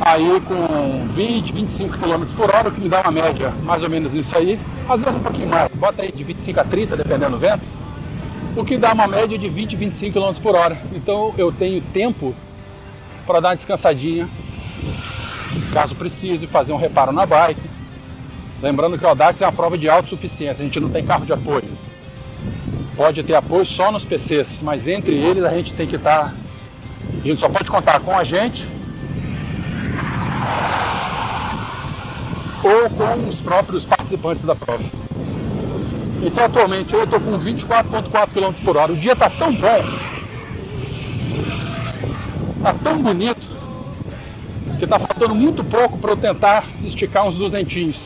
aí 0.00 0.40
com 0.40 1.06
20, 1.08 1.52
25 1.52 1.98
km 1.98 2.24
por 2.36 2.54
hora, 2.54 2.68
o 2.68 2.72
que 2.72 2.80
me 2.80 2.88
dá 2.88 3.02
uma 3.02 3.12
média 3.12 3.50
mais 3.62 3.82
ou 3.82 3.90
menos 3.90 4.14
isso 4.14 4.36
aí. 4.36 4.58
Às 4.88 5.02
vezes 5.02 5.16
um 5.16 5.22
pouquinho 5.22 5.48
mais, 5.48 5.70
bota 5.74 6.02
aí 6.02 6.10
de 6.10 6.24
25 6.24 6.60
a 6.60 6.64
30, 6.64 6.96
dependendo 6.96 7.32
do 7.32 7.38
vento. 7.38 7.62
O 8.56 8.64
que 8.64 8.76
dá 8.76 8.92
uma 8.92 9.06
média 9.06 9.38
de 9.38 9.48
20, 9.48 9.76
25 9.76 10.18
km 10.18 10.40
por 10.40 10.56
hora. 10.56 10.76
Então 10.92 11.34
eu 11.36 11.52
tenho 11.52 11.80
tempo 11.92 12.34
para 13.26 13.40
dar 13.40 13.48
uma 13.50 13.56
descansadinha 13.56 14.28
caso 15.72 15.94
precise 15.94 16.46
fazer 16.46 16.72
um 16.72 16.76
reparo 16.76 17.12
na 17.12 17.26
bike. 17.26 17.60
Lembrando 18.62 18.98
que 18.98 19.04
o 19.04 19.08
Audax 19.08 19.40
é 19.40 19.46
uma 19.46 19.52
prova 19.52 19.78
de 19.78 19.88
autossuficiência, 19.88 20.62
a 20.62 20.64
gente 20.64 20.80
não 20.80 20.90
tem 20.90 21.04
carro 21.04 21.24
de 21.24 21.32
apoio. 21.32 21.68
Pode 22.96 23.22
ter 23.22 23.34
apoio 23.34 23.64
só 23.64 23.92
nos 23.92 24.04
PCs, 24.04 24.60
mas 24.62 24.88
entre 24.88 25.14
eles 25.14 25.44
a 25.44 25.50
gente 25.50 25.72
tem 25.74 25.86
que 25.86 25.96
estar. 25.96 26.24
Tá... 26.24 26.34
Gente 27.24 27.40
só 27.40 27.48
pode 27.48 27.70
contar 27.70 28.00
com 28.00 28.16
a 28.16 28.24
gente 28.24 28.68
ou 32.62 32.90
com 32.90 33.28
os 33.28 33.40
próprios 33.40 33.84
participantes 33.84 34.44
da 34.44 34.54
prova. 34.54 34.84
Então 36.22 36.44
atualmente 36.44 36.92
eu 36.92 37.04
estou 37.04 37.20
com 37.20 37.38
24,4 37.38 38.28
km 38.32 38.64
por 38.64 38.76
hora. 38.76 38.92
O 38.92 38.96
dia 38.96 39.12
está 39.12 39.30
tão 39.30 39.54
bom, 39.54 39.84
está 42.56 42.74
tão 42.74 43.00
bonito, 43.00 43.46
que 44.78 44.84
está 44.84 44.98
faltando 44.98 45.34
muito 45.34 45.64
pouco 45.64 45.98
para 45.98 46.12
eu 46.12 46.16
tentar 46.16 46.64
esticar 46.84 47.26
uns 47.26 47.36
duzentinhos. 47.36 47.98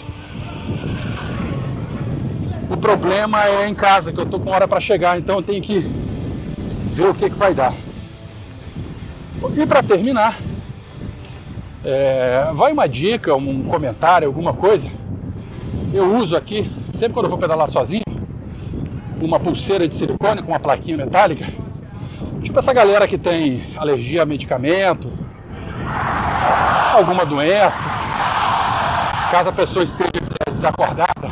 O 2.70 2.76
problema 2.76 3.44
é 3.46 3.68
em 3.68 3.74
casa, 3.74 4.12
que 4.12 4.18
eu 4.18 4.24
estou 4.24 4.40
com 4.40 4.50
hora 4.50 4.66
para 4.66 4.80
chegar, 4.80 5.18
então 5.18 5.36
eu 5.36 5.42
tenho 5.42 5.62
que 5.62 5.78
ver 6.94 7.08
o 7.08 7.14
que, 7.14 7.28
que 7.28 7.36
vai 7.36 7.52
dar. 7.52 7.74
E 9.56 9.66
para 9.66 9.82
terminar, 9.82 10.38
é, 11.84 12.50
vai 12.54 12.72
uma 12.72 12.88
dica, 12.88 13.34
um 13.34 13.64
comentário, 13.64 14.28
alguma 14.28 14.54
coisa. 14.54 14.88
Eu 15.92 16.16
uso 16.16 16.36
aqui, 16.36 16.70
sempre 16.94 17.12
quando 17.12 17.26
eu 17.26 17.30
vou 17.30 17.38
pedalar 17.38 17.68
sozinho, 17.68 18.02
uma 19.20 19.40
pulseira 19.40 19.86
de 19.88 19.96
silicone 19.96 20.42
com 20.42 20.52
uma 20.52 20.60
plaquinha 20.60 20.96
metálica. 20.96 21.46
Tipo 22.42 22.58
essa 22.58 22.72
galera 22.72 23.06
que 23.06 23.18
tem 23.18 23.64
alergia 23.76 24.22
a 24.22 24.26
medicamento, 24.26 25.10
alguma 26.94 27.26
doença, 27.26 27.88
caso 29.30 29.48
a 29.48 29.52
pessoa 29.52 29.82
esteja 29.82 30.10
desacordada, 30.54 31.28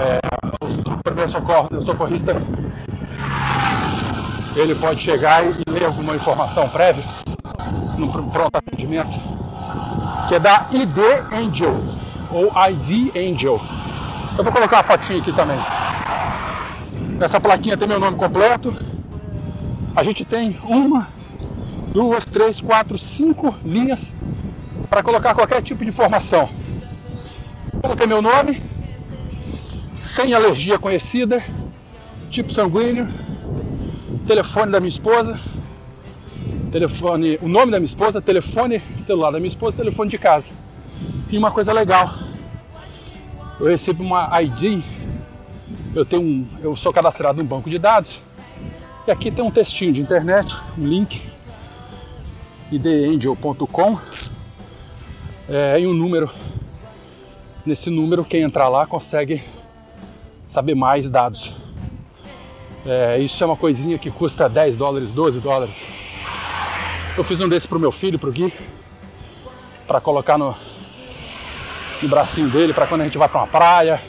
é, 0.00 0.20
o 0.60 1.02
primeiro 1.02 1.30
socorro, 1.30 1.68
o 1.70 1.82
socorrista, 1.82 2.34
ele 4.60 4.74
pode 4.74 5.02
chegar 5.02 5.44
e 5.44 5.70
ler 5.70 5.84
alguma 5.84 6.16
informação 6.16 6.68
prévia 6.68 7.04
no 7.98 8.10
pronto 8.30 8.56
atendimento, 8.56 9.16
que 10.28 10.34
é 10.34 10.40
da 10.40 10.66
ID 10.72 10.98
Angel 11.32 11.74
ou 12.30 12.50
ID 12.70 13.14
Angel. 13.14 13.60
Eu 14.36 14.44
vou 14.44 14.52
colocar 14.52 14.80
a 14.80 14.82
fotinha 14.82 15.18
aqui 15.18 15.32
também. 15.32 15.58
Nessa 17.18 17.40
plaquinha 17.40 17.76
tem 17.76 17.88
meu 17.88 18.00
nome 18.00 18.16
completo. 18.16 18.74
A 19.94 20.02
gente 20.02 20.24
tem 20.24 20.58
uma, 20.64 21.08
duas, 21.92 22.24
três, 22.24 22.60
quatro, 22.60 22.98
cinco 22.98 23.54
linhas 23.64 24.12
para 24.88 25.02
colocar 25.02 25.34
qualquer 25.34 25.62
tipo 25.62 25.82
de 25.82 25.90
informação. 25.90 26.48
Coloquei 27.80 28.06
meu 28.06 28.20
nome, 28.20 28.62
sem 30.02 30.34
alergia 30.34 30.78
conhecida, 30.78 31.42
tipo 32.30 32.52
sanguíneo, 32.52 33.08
telefone 34.26 34.72
da 34.72 34.80
minha 34.80 34.88
esposa, 34.88 35.38
telefone, 36.72 37.38
o 37.40 37.48
nome 37.48 37.70
da 37.70 37.78
minha 37.78 37.86
esposa, 37.86 38.20
telefone 38.20 38.82
celular 38.98 39.30
da 39.30 39.38
minha 39.38 39.48
esposa, 39.48 39.76
telefone 39.76 40.10
de 40.10 40.18
casa. 40.18 40.52
E 41.30 41.38
uma 41.38 41.50
coisa 41.50 41.72
legal, 41.72 42.12
eu 43.60 43.66
recebo 43.66 44.02
uma 44.02 44.28
ID, 44.42 44.82
eu 45.94 46.04
tenho 46.04 46.22
um, 46.22 46.46
eu 46.60 46.74
sou 46.74 46.92
cadastrado 46.92 47.38
num 47.38 47.46
banco 47.46 47.70
de 47.70 47.78
dados, 47.78 48.20
e 49.06 49.10
aqui 49.10 49.30
tem 49.30 49.44
um 49.44 49.50
textinho 49.50 49.92
de 49.92 50.00
internet, 50.00 50.56
um 50.76 50.84
link 50.84 51.22
idangel.com 52.72 53.98
é, 55.48 55.80
e 55.80 55.86
um 55.86 55.94
número. 55.94 56.28
Nesse 57.64 57.90
número, 57.90 58.24
quem 58.24 58.42
entrar 58.42 58.68
lá 58.68 58.86
consegue 58.86 59.42
saber 60.44 60.74
mais 60.74 61.08
dados. 61.10 61.65
É, 62.88 63.18
isso 63.18 63.42
é 63.42 63.46
uma 63.46 63.56
coisinha 63.56 63.98
que 63.98 64.12
custa 64.12 64.48
10 64.48 64.76
dólares, 64.76 65.12
12 65.12 65.40
dólares. 65.40 65.84
Eu 67.16 67.24
fiz 67.24 67.40
um 67.40 67.48
desse 67.48 67.66
pro 67.66 67.80
meu 67.80 67.90
filho, 67.90 68.16
pro 68.16 68.30
Gui, 68.30 68.52
para 69.88 70.00
colocar 70.00 70.38
no, 70.38 70.54
no 72.00 72.08
bracinho 72.08 72.48
dele, 72.48 72.72
para 72.72 72.86
quando 72.86 73.00
a 73.00 73.04
gente 73.04 73.18
vai 73.18 73.28
para 73.28 73.40
uma 73.40 73.46
praia, 73.48 74.00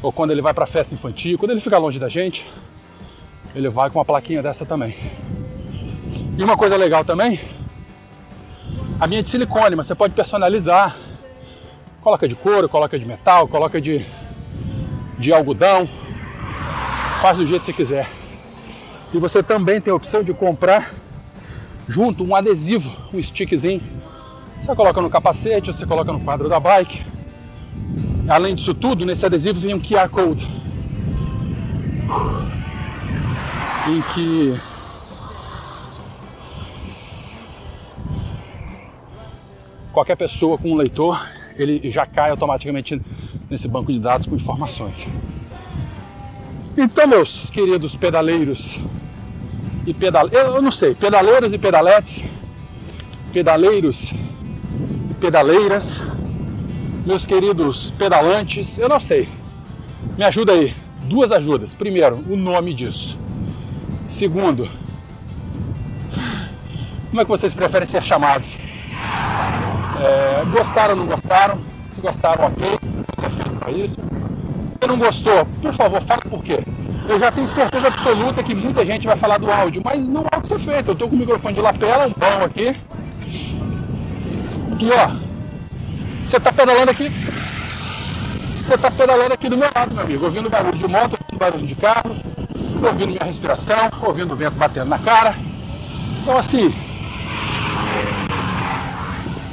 ou 0.00 0.12
quando 0.12 0.30
ele 0.30 0.40
vai 0.40 0.54
para 0.54 0.64
festa 0.64 0.94
infantil, 0.94 1.36
quando 1.36 1.50
ele 1.50 1.60
fica 1.60 1.76
longe 1.76 1.98
da 1.98 2.08
gente, 2.08 2.46
ele 3.52 3.68
vai 3.68 3.90
com 3.90 3.98
uma 3.98 4.04
plaquinha 4.04 4.42
dessa 4.42 4.64
também. 4.64 4.96
E 6.38 6.44
uma 6.44 6.56
coisa 6.56 6.76
legal 6.76 7.04
também, 7.04 7.40
a 9.00 9.08
minha 9.08 9.18
é 9.18 9.22
de 9.24 9.30
silicone, 9.30 9.74
mas 9.74 9.88
você 9.88 9.96
pode 9.96 10.14
personalizar. 10.14 10.96
Coloca 12.00 12.28
de 12.28 12.36
couro, 12.36 12.68
coloca 12.68 12.96
de 12.96 13.04
metal, 13.04 13.48
coloca 13.48 13.80
de, 13.80 14.06
de 15.18 15.32
algodão. 15.32 15.88
Faz 17.22 17.38
do 17.38 17.46
jeito 17.46 17.60
que 17.60 17.66
você 17.66 17.72
quiser. 17.72 18.10
E 19.14 19.18
você 19.18 19.44
também 19.44 19.80
tem 19.80 19.92
a 19.92 19.94
opção 19.94 20.24
de 20.24 20.34
comprar 20.34 20.92
junto 21.86 22.24
um 22.24 22.34
adesivo, 22.34 22.90
um 23.14 23.22
stickzinho. 23.22 23.80
Você 24.58 24.74
coloca 24.74 25.00
no 25.00 25.08
capacete, 25.08 25.72
você 25.72 25.86
coloca 25.86 26.12
no 26.12 26.18
quadro 26.18 26.48
da 26.48 26.58
bike. 26.58 27.06
Além 28.28 28.56
disso 28.56 28.74
tudo, 28.74 29.06
nesse 29.06 29.24
adesivo 29.24 29.60
vem 29.60 29.72
um 29.72 29.80
QR 29.80 30.08
Code. 30.08 30.48
em 33.88 34.02
que 34.14 34.60
qualquer 39.92 40.16
pessoa 40.16 40.58
com 40.58 40.72
um 40.72 40.76
leitor 40.76 41.24
ele 41.56 41.88
já 41.88 42.04
cai 42.04 42.30
automaticamente 42.30 43.00
nesse 43.48 43.68
banco 43.68 43.92
de 43.92 44.00
dados 44.00 44.26
com 44.26 44.34
informações. 44.34 45.06
Então, 46.76 47.06
meus 47.06 47.50
queridos 47.50 47.94
pedaleiros 47.94 48.80
e 49.86 49.92
pedal, 49.92 50.28
eu 50.28 50.62
não 50.62 50.70
sei, 50.70 50.94
pedaleiros 50.94 51.52
e 51.52 51.58
pedaletes, 51.58 52.24
pedaleiros 53.30 54.12
e 55.10 55.14
pedaleiras, 55.20 56.00
meus 57.04 57.26
queridos 57.26 57.90
pedalantes, 57.90 58.78
eu 58.78 58.88
não 58.88 58.98
sei. 58.98 59.28
Me 60.16 60.24
ajuda 60.24 60.52
aí, 60.52 60.74
duas 61.02 61.30
ajudas. 61.30 61.74
Primeiro, 61.74 62.24
o 62.28 62.36
nome 62.36 62.72
disso. 62.72 63.18
Segundo, 64.08 64.66
como 67.10 67.20
é 67.20 67.24
que 67.24 67.30
vocês 67.30 67.52
preferem 67.52 67.86
ser 67.86 68.02
chamados? 68.02 68.56
É, 70.00 70.44
gostaram 70.50 70.94
ou 70.94 71.00
não 71.00 71.06
gostaram? 71.06 71.60
Se 71.90 72.00
gostaram, 72.00 72.46
ok. 72.46 72.78
Você 73.16 73.26
é 73.26 73.30
feito 73.30 73.56
para 73.58 73.70
isso. 73.72 74.21
Se 74.82 74.88
não 74.88 74.98
gostou, 74.98 75.46
por 75.62 75.72
favor, 75.72 76.02
fale 76.02 76.22
por 76.22 76.42
quê. 76.42 76.58
Eu 77.08 77.16
já 77.16 77.30
tenho 77.30 77.46
certeza 77.46 77.86
absoluta 77.86 78.42
que 78.42 78.52
muita 78.52 78.84
gente 78.84 79.06
vai 79.06 79.16
falar 79.16 79.38
do 79.38 79.48
áudio, 79.48 79.80
mas 79.84 80.08
não 80.08 80.22
é 80.22 80.36
o 80.36 80.40
que 80.40 80.48
ser 80.48 80.58
feito. 80.58 80.88
Eu 80.88 80.94
estou 80.94 81.08
com 81.08 81.14
o 81.14 81.18
microfone 81.20 81.54
de 81.54 81.60
lapela, 81.60 82.08
um 82.08 82.10
bom 82.10 82.44
aqui. 82.44 82.76
E 84.80 84.90
ó, 84.90 85.08
você 86.26 86.36
está 86.36 86.52
pedalando 86.52 86.90
aqui. 86.90 87.12
Você 88.64 88.74
está 88.74 88.90
pedalando 88.90 89.32
aqui 89.32 89.48
do 89.48 89.56
meu 89.56 89.70
lado, 89.72 89.94
meu 89.94 90.02
amigo, 90.02 90.24
ouvindo 90.24 90.50
barulho 90.50 90.76
de 90.76 90.88
moto, 90.88 91.12
ouvindo 91.12 91.38
barulho 91.38 91.66
de 91.68 91.76
carro, 91.76 92.16
ouvindo 92.84 93.10
minha 93.10 93.24
respiração, 93.24 93.88
ouvindo 94.02 94.32
o 94.32 94.36
vento 94.36 94.56
batendo 94.56 94.88
na 94.88 94.98
cara. 94.98 95.36
Então 96.22 96.36
assim, 96.36 96.74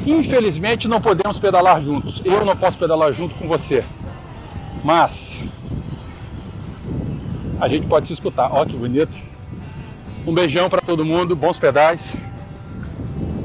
Infelizmente 0.08 0.88
não 0.88 1.00
podemos 1.00 1.38
pedalar 1.38 1.80
juntos. 1.82 2.20
Eu 2.26 2.44
não 2.44 2.56
posso 2.56 2.78
pedalar 2.78 3.12
junto 3.14 3.36
com 3.36 3.48
você. 3.48 3.86
Mas 4.84 5.40
a 7.60 7.68
gente 7.68 7.88
pode 7.88 8.08
se 8.08 8.14
escutar. 8.14 8.50
Ó 8.52 8.66
que 8.66 8.76
bonito. 8.76 9.18
Um 10.26 10.34
beijão 10.34 10.70
para 10.70 10.82
todo 10.82 11.04
mundo, 11.06 11.36
bons 11.36 11.58
pedais. 11.58 12.16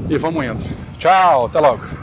E 0.09 0.17
vamos 0.17 0.45
indo. 0.45 0.63
Tchau, 0.97 1.47
até 1.47 1.59
logo. 1.59 1.94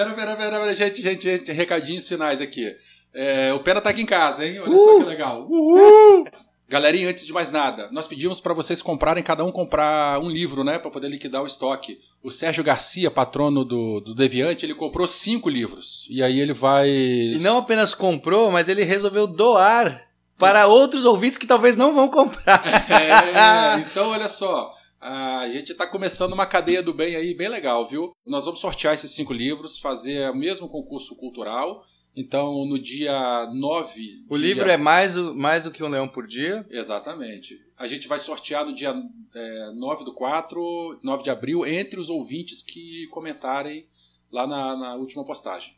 Pera, 0.00 0.14
pera, 0.14 0.34
pera, 0.34 0.60
pera, 0.60 0.74
gente, 0.74 1.02
gente, 1.02 1.22
gente, 1.22 1.52
recadinhos 1.52 2.08
finais 2.08 2.40
aqui. 2.40 2.74
É, 3.12 3.52
o 3.52 3.60
Pena 3.60 3.82
tá 3.82 3.90
aqui 3.90 4.00
em 4.00 4.06
casa, 4.06 4.46
hein? 4.46 4.58
Olha 4.58 4.72
uh! 4.72 4.78
só 4.78 4.98
que 5.00 5.04
legal. 5.04 5.46
Uhul! 5.46 6.26
Galerinha, 6.66 7.10
antes 7.10 7.26
de 7.26 7.34
mais 7.34 7.50
nada, 7.50 7.90
nós 7.92 8.06
pedimos 8.06 8.40
para 8.40 8.54
vocês 8.54 8.80
comprarem, 8.80 9.22
cada 9.22 9.44
um 9.44 9.52
comprar 9.52 10.18
um 10.18 10.30
livro, 10.30 10.64
né, 10.64 10.78
para 10.78 10.90
poder 10.90 11.08
liquidar 11.10 11.42
o 11.42 11.46
estoque. 11.46 11.98
O 12.22 12.30
Sérgio 12.30 12.64
Garcia, 12.64 13.10
patrono 13.10 13.62
do, 13.62 14.00
do 14.00 14.14
Deviante, 14.14 14.64
ele 14.64 14.74
comprou 14.74 15.06
cinco 15.06 15.50
livros. 15.50 16.06
E 16.08 16.22
aí 16.22 16.40
ele 16.40 16.54
vai. 16.54 16.88
E 16.88 17.38
não 17.42 17.58
apenas 17.58 17.94
comprou, 17.94 18.50
mas 18.50 18.70
ele 18.70 18.84
resolveu 18.84 19.26
doar 19.26 20.08
para 20.38 20.66
outros 20.66 21.04
ouvintes 21.04 21.36
que 21.36 21.46
talvez 21.46 21.76
não 21.76 21.94
vão 21.94 22.08
comprar. 22.08 22.64
É, 22.88 23.80
então, 23.80 24.08
olha 24.08 24.28
só. 24.28 24.72
A 25.00 25.48
gente 25.48 25.72
está 25.72 25.86
começando 25.86 26.34
uma 26.34 26.44
cadeia 26.44 26.82
do 26.82 26.92
bem 26.92 27.16
aí 27.16 27.32
bem 27.32 27.48
legal, 27.48 27.86
viu? 27.86 28.12
Nós 28.26 28.44
vamos 28.44 28.60
sortear 28.60 28.92
esses 28.92 29.10
cinco 29.12 29.32
livros, 29.32 29.78
fazer 29.78 30.30
o 30.30 30.36
mesmo 30.36 30.68
concurso 30.68 31.16
cultural. 31.16 31.82
Então, 32.14 32.66
no 32.66 32.78
dia 32.78 33.46
9. 33.46 34.24
O 34.28 34.36
dia... 34.36 34.46
livro 34.46 34.68
é 34.68 34.76
mais, 34.76 35.14
mais 35.16 35.64
do 35.64 35.70
que 35.70 35.82
um 35.82 35.88
leão 35.88 36.08
por 36.08 36.26
dia? 36.26 36.66
Exatamente. 36.68 37.64
A 37.78 37.86
gente 37.86 38.08
vai 38.08 38.18
sortear 38.18 38.66
no 38.66 38.74
dia 38.74 38.94
é, 39.34 39.70
9 39.72 40.04
do 40.04 40.12
4, 40.12 41.00
9 41.02 41.22
de 41.22 41.30
abril, 41.30 41.64
entre 41.64 41.98
os 41.98 42.10
ouvintes 42.10 42.62
que 42.62 43.06
comentarem 43.10 43.86
lá 44.30 44.46
na, 44.46 44.76
na 44.76 44.94
última 44.96 45.24
postagem. 45.24 45.76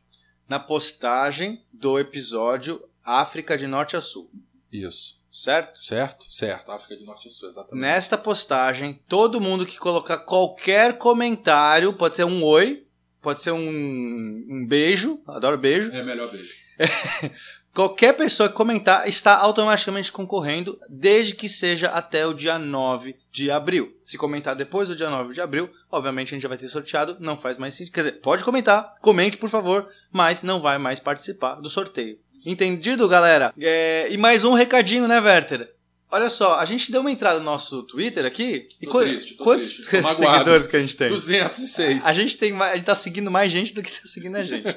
Na 0.48 0.58
postagem 0.58 1.62
do 1.72 1.98
episódio 1.98 2.82
África 3.04 3.56
de 3.56 3.66
Norte 3.66 3.94
a 3.94 4.00
Sul. 4.00 4.30
Isso. 4.72 5.20
Certo? 5.30 5.82
Certo, 5.82 6.26
certo. 6.30 6.70
África 6.70 6.96
de 6.96 7.04
Norte 7.04 7.28
e 7.28 7.30
Sul, 7.30 7.48
exatamente. 7.48 7.80
Nesta 7.80 8.18
postagem, 8.18 9.00
todo 9.08 9.40
mundo 9.40 9.64
que 9.64 9.78
colocar 9.78 10.18
qualquer 10.18 10.98
comentário, 10.98 11.94
pode 11.94 12.16
ser 12.16 12.24
um 12.24 12.44
oi, 12.44 12.86
pode 13.20 13.42
ser 13.42 13.52
um, 13.52 13.58
um 13.58 14.66
beijo, 14.68 15.22
adoro 15.26 15.56
beijo. 15.56 15.90
É 15.92 16.02
melhor 16.02 16.30
beijo. 16.30 16.54
qualquer 17.72 18.12
pessoa 18.12 18.48
que 18.48 18.54
comentar 18.54 19.08
está 19.08 19.36
automaticamente 19.38 20.12
concorrendo, 20.12 20.78
desde 20.88 21.34
que 21.34 21.48
seja 21.48 21.88
até 21.88 22.26
o 22.26 22.34
dia 22.34 22.58
9 22.58 23.16
de 23.30 23.50
abril. 23.50 23.96
Se 24.04 24.18
comentar 24.18 24.54
depois 24.54 24.88
do 24.88 24.96
dia 24.96 25.08
9 25.08 25.32
de 25.32 25.40
abril, 25.40 25.70
obviamente 25.90 26.28
a 26.28 26.30
gente 26.32 26.42
já 26.42 26.48
vai 26.48 26.58
ter 26.58 26.68
sorteado, 26.68 27.16
não 27.18 27.36
faz 27.36 27.56
mais 27.56 27.74
sentido. 27.74 27.94
Quer 27.94 28.00
dizer, 28.00 28.12
pode 28.20 28.44
comentar, 28.44 28.96
comente 29.00 29.38
por 29.38 29.48
favor, 29.48 29.88
mas 30.10 30.42
não 30.42 30.60
vai 30.60 30.76
mais 30.76 31.00
participar 31.00 31.54
do 31.54 31.70
sorteio. 31.70 32.18
Entendido, 32.44 33.08
galera? 33.08 33.52
É, 33.60 34.08
e 34.10 34.16
mais 34.16 34.44
um 34.44 34.52
recadinho, 34.52 35.06
né, 35.06 35.20
Werther? 35.20 35.72
Olha 36.10 36.28
só, 36.28 36.58
a 36.58 36.64
gente 36.66 36.92
deu 36.92 37.00
uma 37.00 37.10
entrada 37.10 37.38
no 37.38 37.44
nosso 37.44 37.82
Twitter 37.84 38.26
aqui. 38.26 38.68
E 38.82 38.86
tô 38.86 39.00
triste, 39.00 39.34
tô 39.34 39.44
quantos 39.44 39.86
triste, 39.86 40.02
tô 40.02 40.12
seguidores 40.12 40.66
que 40.66 40.76
a 40.76 40.80
gente 40.80 40.94
tem? 40.94 41.08
206. 41.08 42.04
A 42.06 42.12
gente 42.12 42.36
tem 42.36 42.52
a 42.60 42.76
gente 42.76 42.84
tá 42.84 42.94
seguindo 42.94 43.30
mais 43.30 43.50
gente 43.50 43.72
do 43.72 43.82
que 43.82 43.90
tá 43.90 44.06
seguindo 44.06 44.36
a 44.36 44.44
gente. 44.44 44.68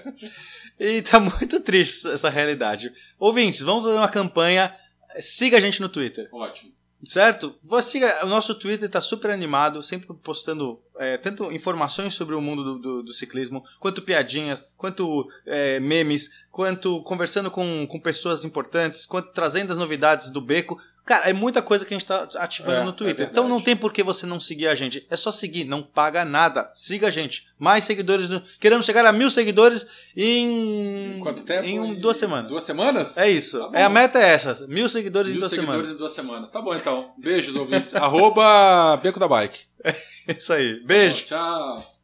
e 0.80 1.02
tá 1.02 1.20
muito 1.20 1.60
triste 1.60 2.08
essa 2.10 2.30
realidade. 2.30 2.94
Ouvintes, 3.20 3.60
vamos 3.62 3.84
fazer 3.84 3.98
uma 3.98 4.08
campanha. 4.08 4.74
Siga 5.20 5.58
a 5.58 5.60
gente 5.60 5.82
no 5.82 5.90
Twitter. 5.90 6.30
Ótimo. 6.32 6.72
Certo? 7.04 7.56
Você, 7.64 8.04
o 8.24 8.26
nosso 8.26 8.56
Twitter 8.56 8.88
está 8.88 9.00
super 9.00 9.30
animado, 9.30 9.84
sempre 9.84 10.08
postando 10.24 10.80
é, 10.98 11.18
tanto 11.18 11.52
informações 11.52 12.14
sobre 12.14 12.34
o 12.34 12.42
mundo 12.42 12.64
do, 12.64 12.80
do, 12.80 13.04
do 13.04 13.14
ciclismo, 13.14 13.64
quanto 13.80 14.02
piadinhas, 14.02 14.66
quanto 14.78 15.30
é, 15.46 15.80
memes, 15.80 16.46
quanto 16.52 17.04
conversando 17.04 17.52
com, 17.52 17.86
com 17.86 18.00
pessoas 18.00 18.44
importantes, 18.44 19.06
quanto 19.06 19.34
trazendo 19.34 19.72
as 19.72 19.78
novidades 19.78 20.32
do 20.32 20.42
beco. 20.42 20.80
Cara, 21.06 21.30
é 21.30 21.34
muita 21.34 21.62
coisa 21.62 21.86
que 21.86 21.94
a 21.94 21.98
gente 21.98 22.08
tá 22.08 22.28
ativando 22.38 22.82
é, 22.82 22.84
no 22.84 22.92
Twitter. 22.92 23.28
É 23.28 23.30
então 23.30 23.48
não 23.48 23.62
tem 23.62 23.76
por 23.76 23.94
que 23.94 24.02
você 24.02 24.26
não 24.26 24.40
seguir 24.40 24.68
a 24.68 24.74
gente. 24.74 25.06
É 25.08 25.16
só 25.16 25.32
seguir, 25.32 25.64
não 25.64 25.84
paga 25.84 26.26
nada. 26.26 26.72
Siga 26.74 27.08
a 27.08 27.12
gente. 27.12 27.48
Mais 27.60 27.84
seguidores. 27.84 28.28
No... 28.28 28.42
Queremos 28.60 28.88
chegar 28.88 29.06
a 29.06 29.12
mil 29.12 29.30
seguidores 29.30 29.86
em. 30.18 31.20
Quanto 31.22 31.44
tempo? 31.44 31.68
Em 31.68 31.94
duas 31.94 32.18
semanas. 32.18 32.50
Duas 32.50 32.64
semanas? 32.64 33.18
É 33.20 33.30
isso. 33.30 33.60
Tá 33.70 33.80
é 33.80 33.84
a 33.84 33.90
meta 33.90 34.18
é 34.18 34.34
essa. 34.34 34.66
Mil 34.68 34.90
seguidores 34.90 35.30
mil 35.30 35.38
em 35.38 35.40
duas 35.40 35.52
seguidores 35.52 35.78
semanas. 35.78 35.92
em 35.92 35.98
duas 35.98 36.12
semanas. 36.12 36.50
Tá 36.50 36.60
bom 36.60 36.76
então. 36.76 37.14
Beijos, 37.20 37.56
ouvintes. 37.56 37.94
Arroba 37.96 38.98
Beco 38.98 39.20
da 39.20 39.28
Bike. 39.28 39.60
É 40.28 40.34
isso 40.34 40.54
aí. 40.54 40.84
Beijo. 40.84 41.24
Tchau. 41.24 41.95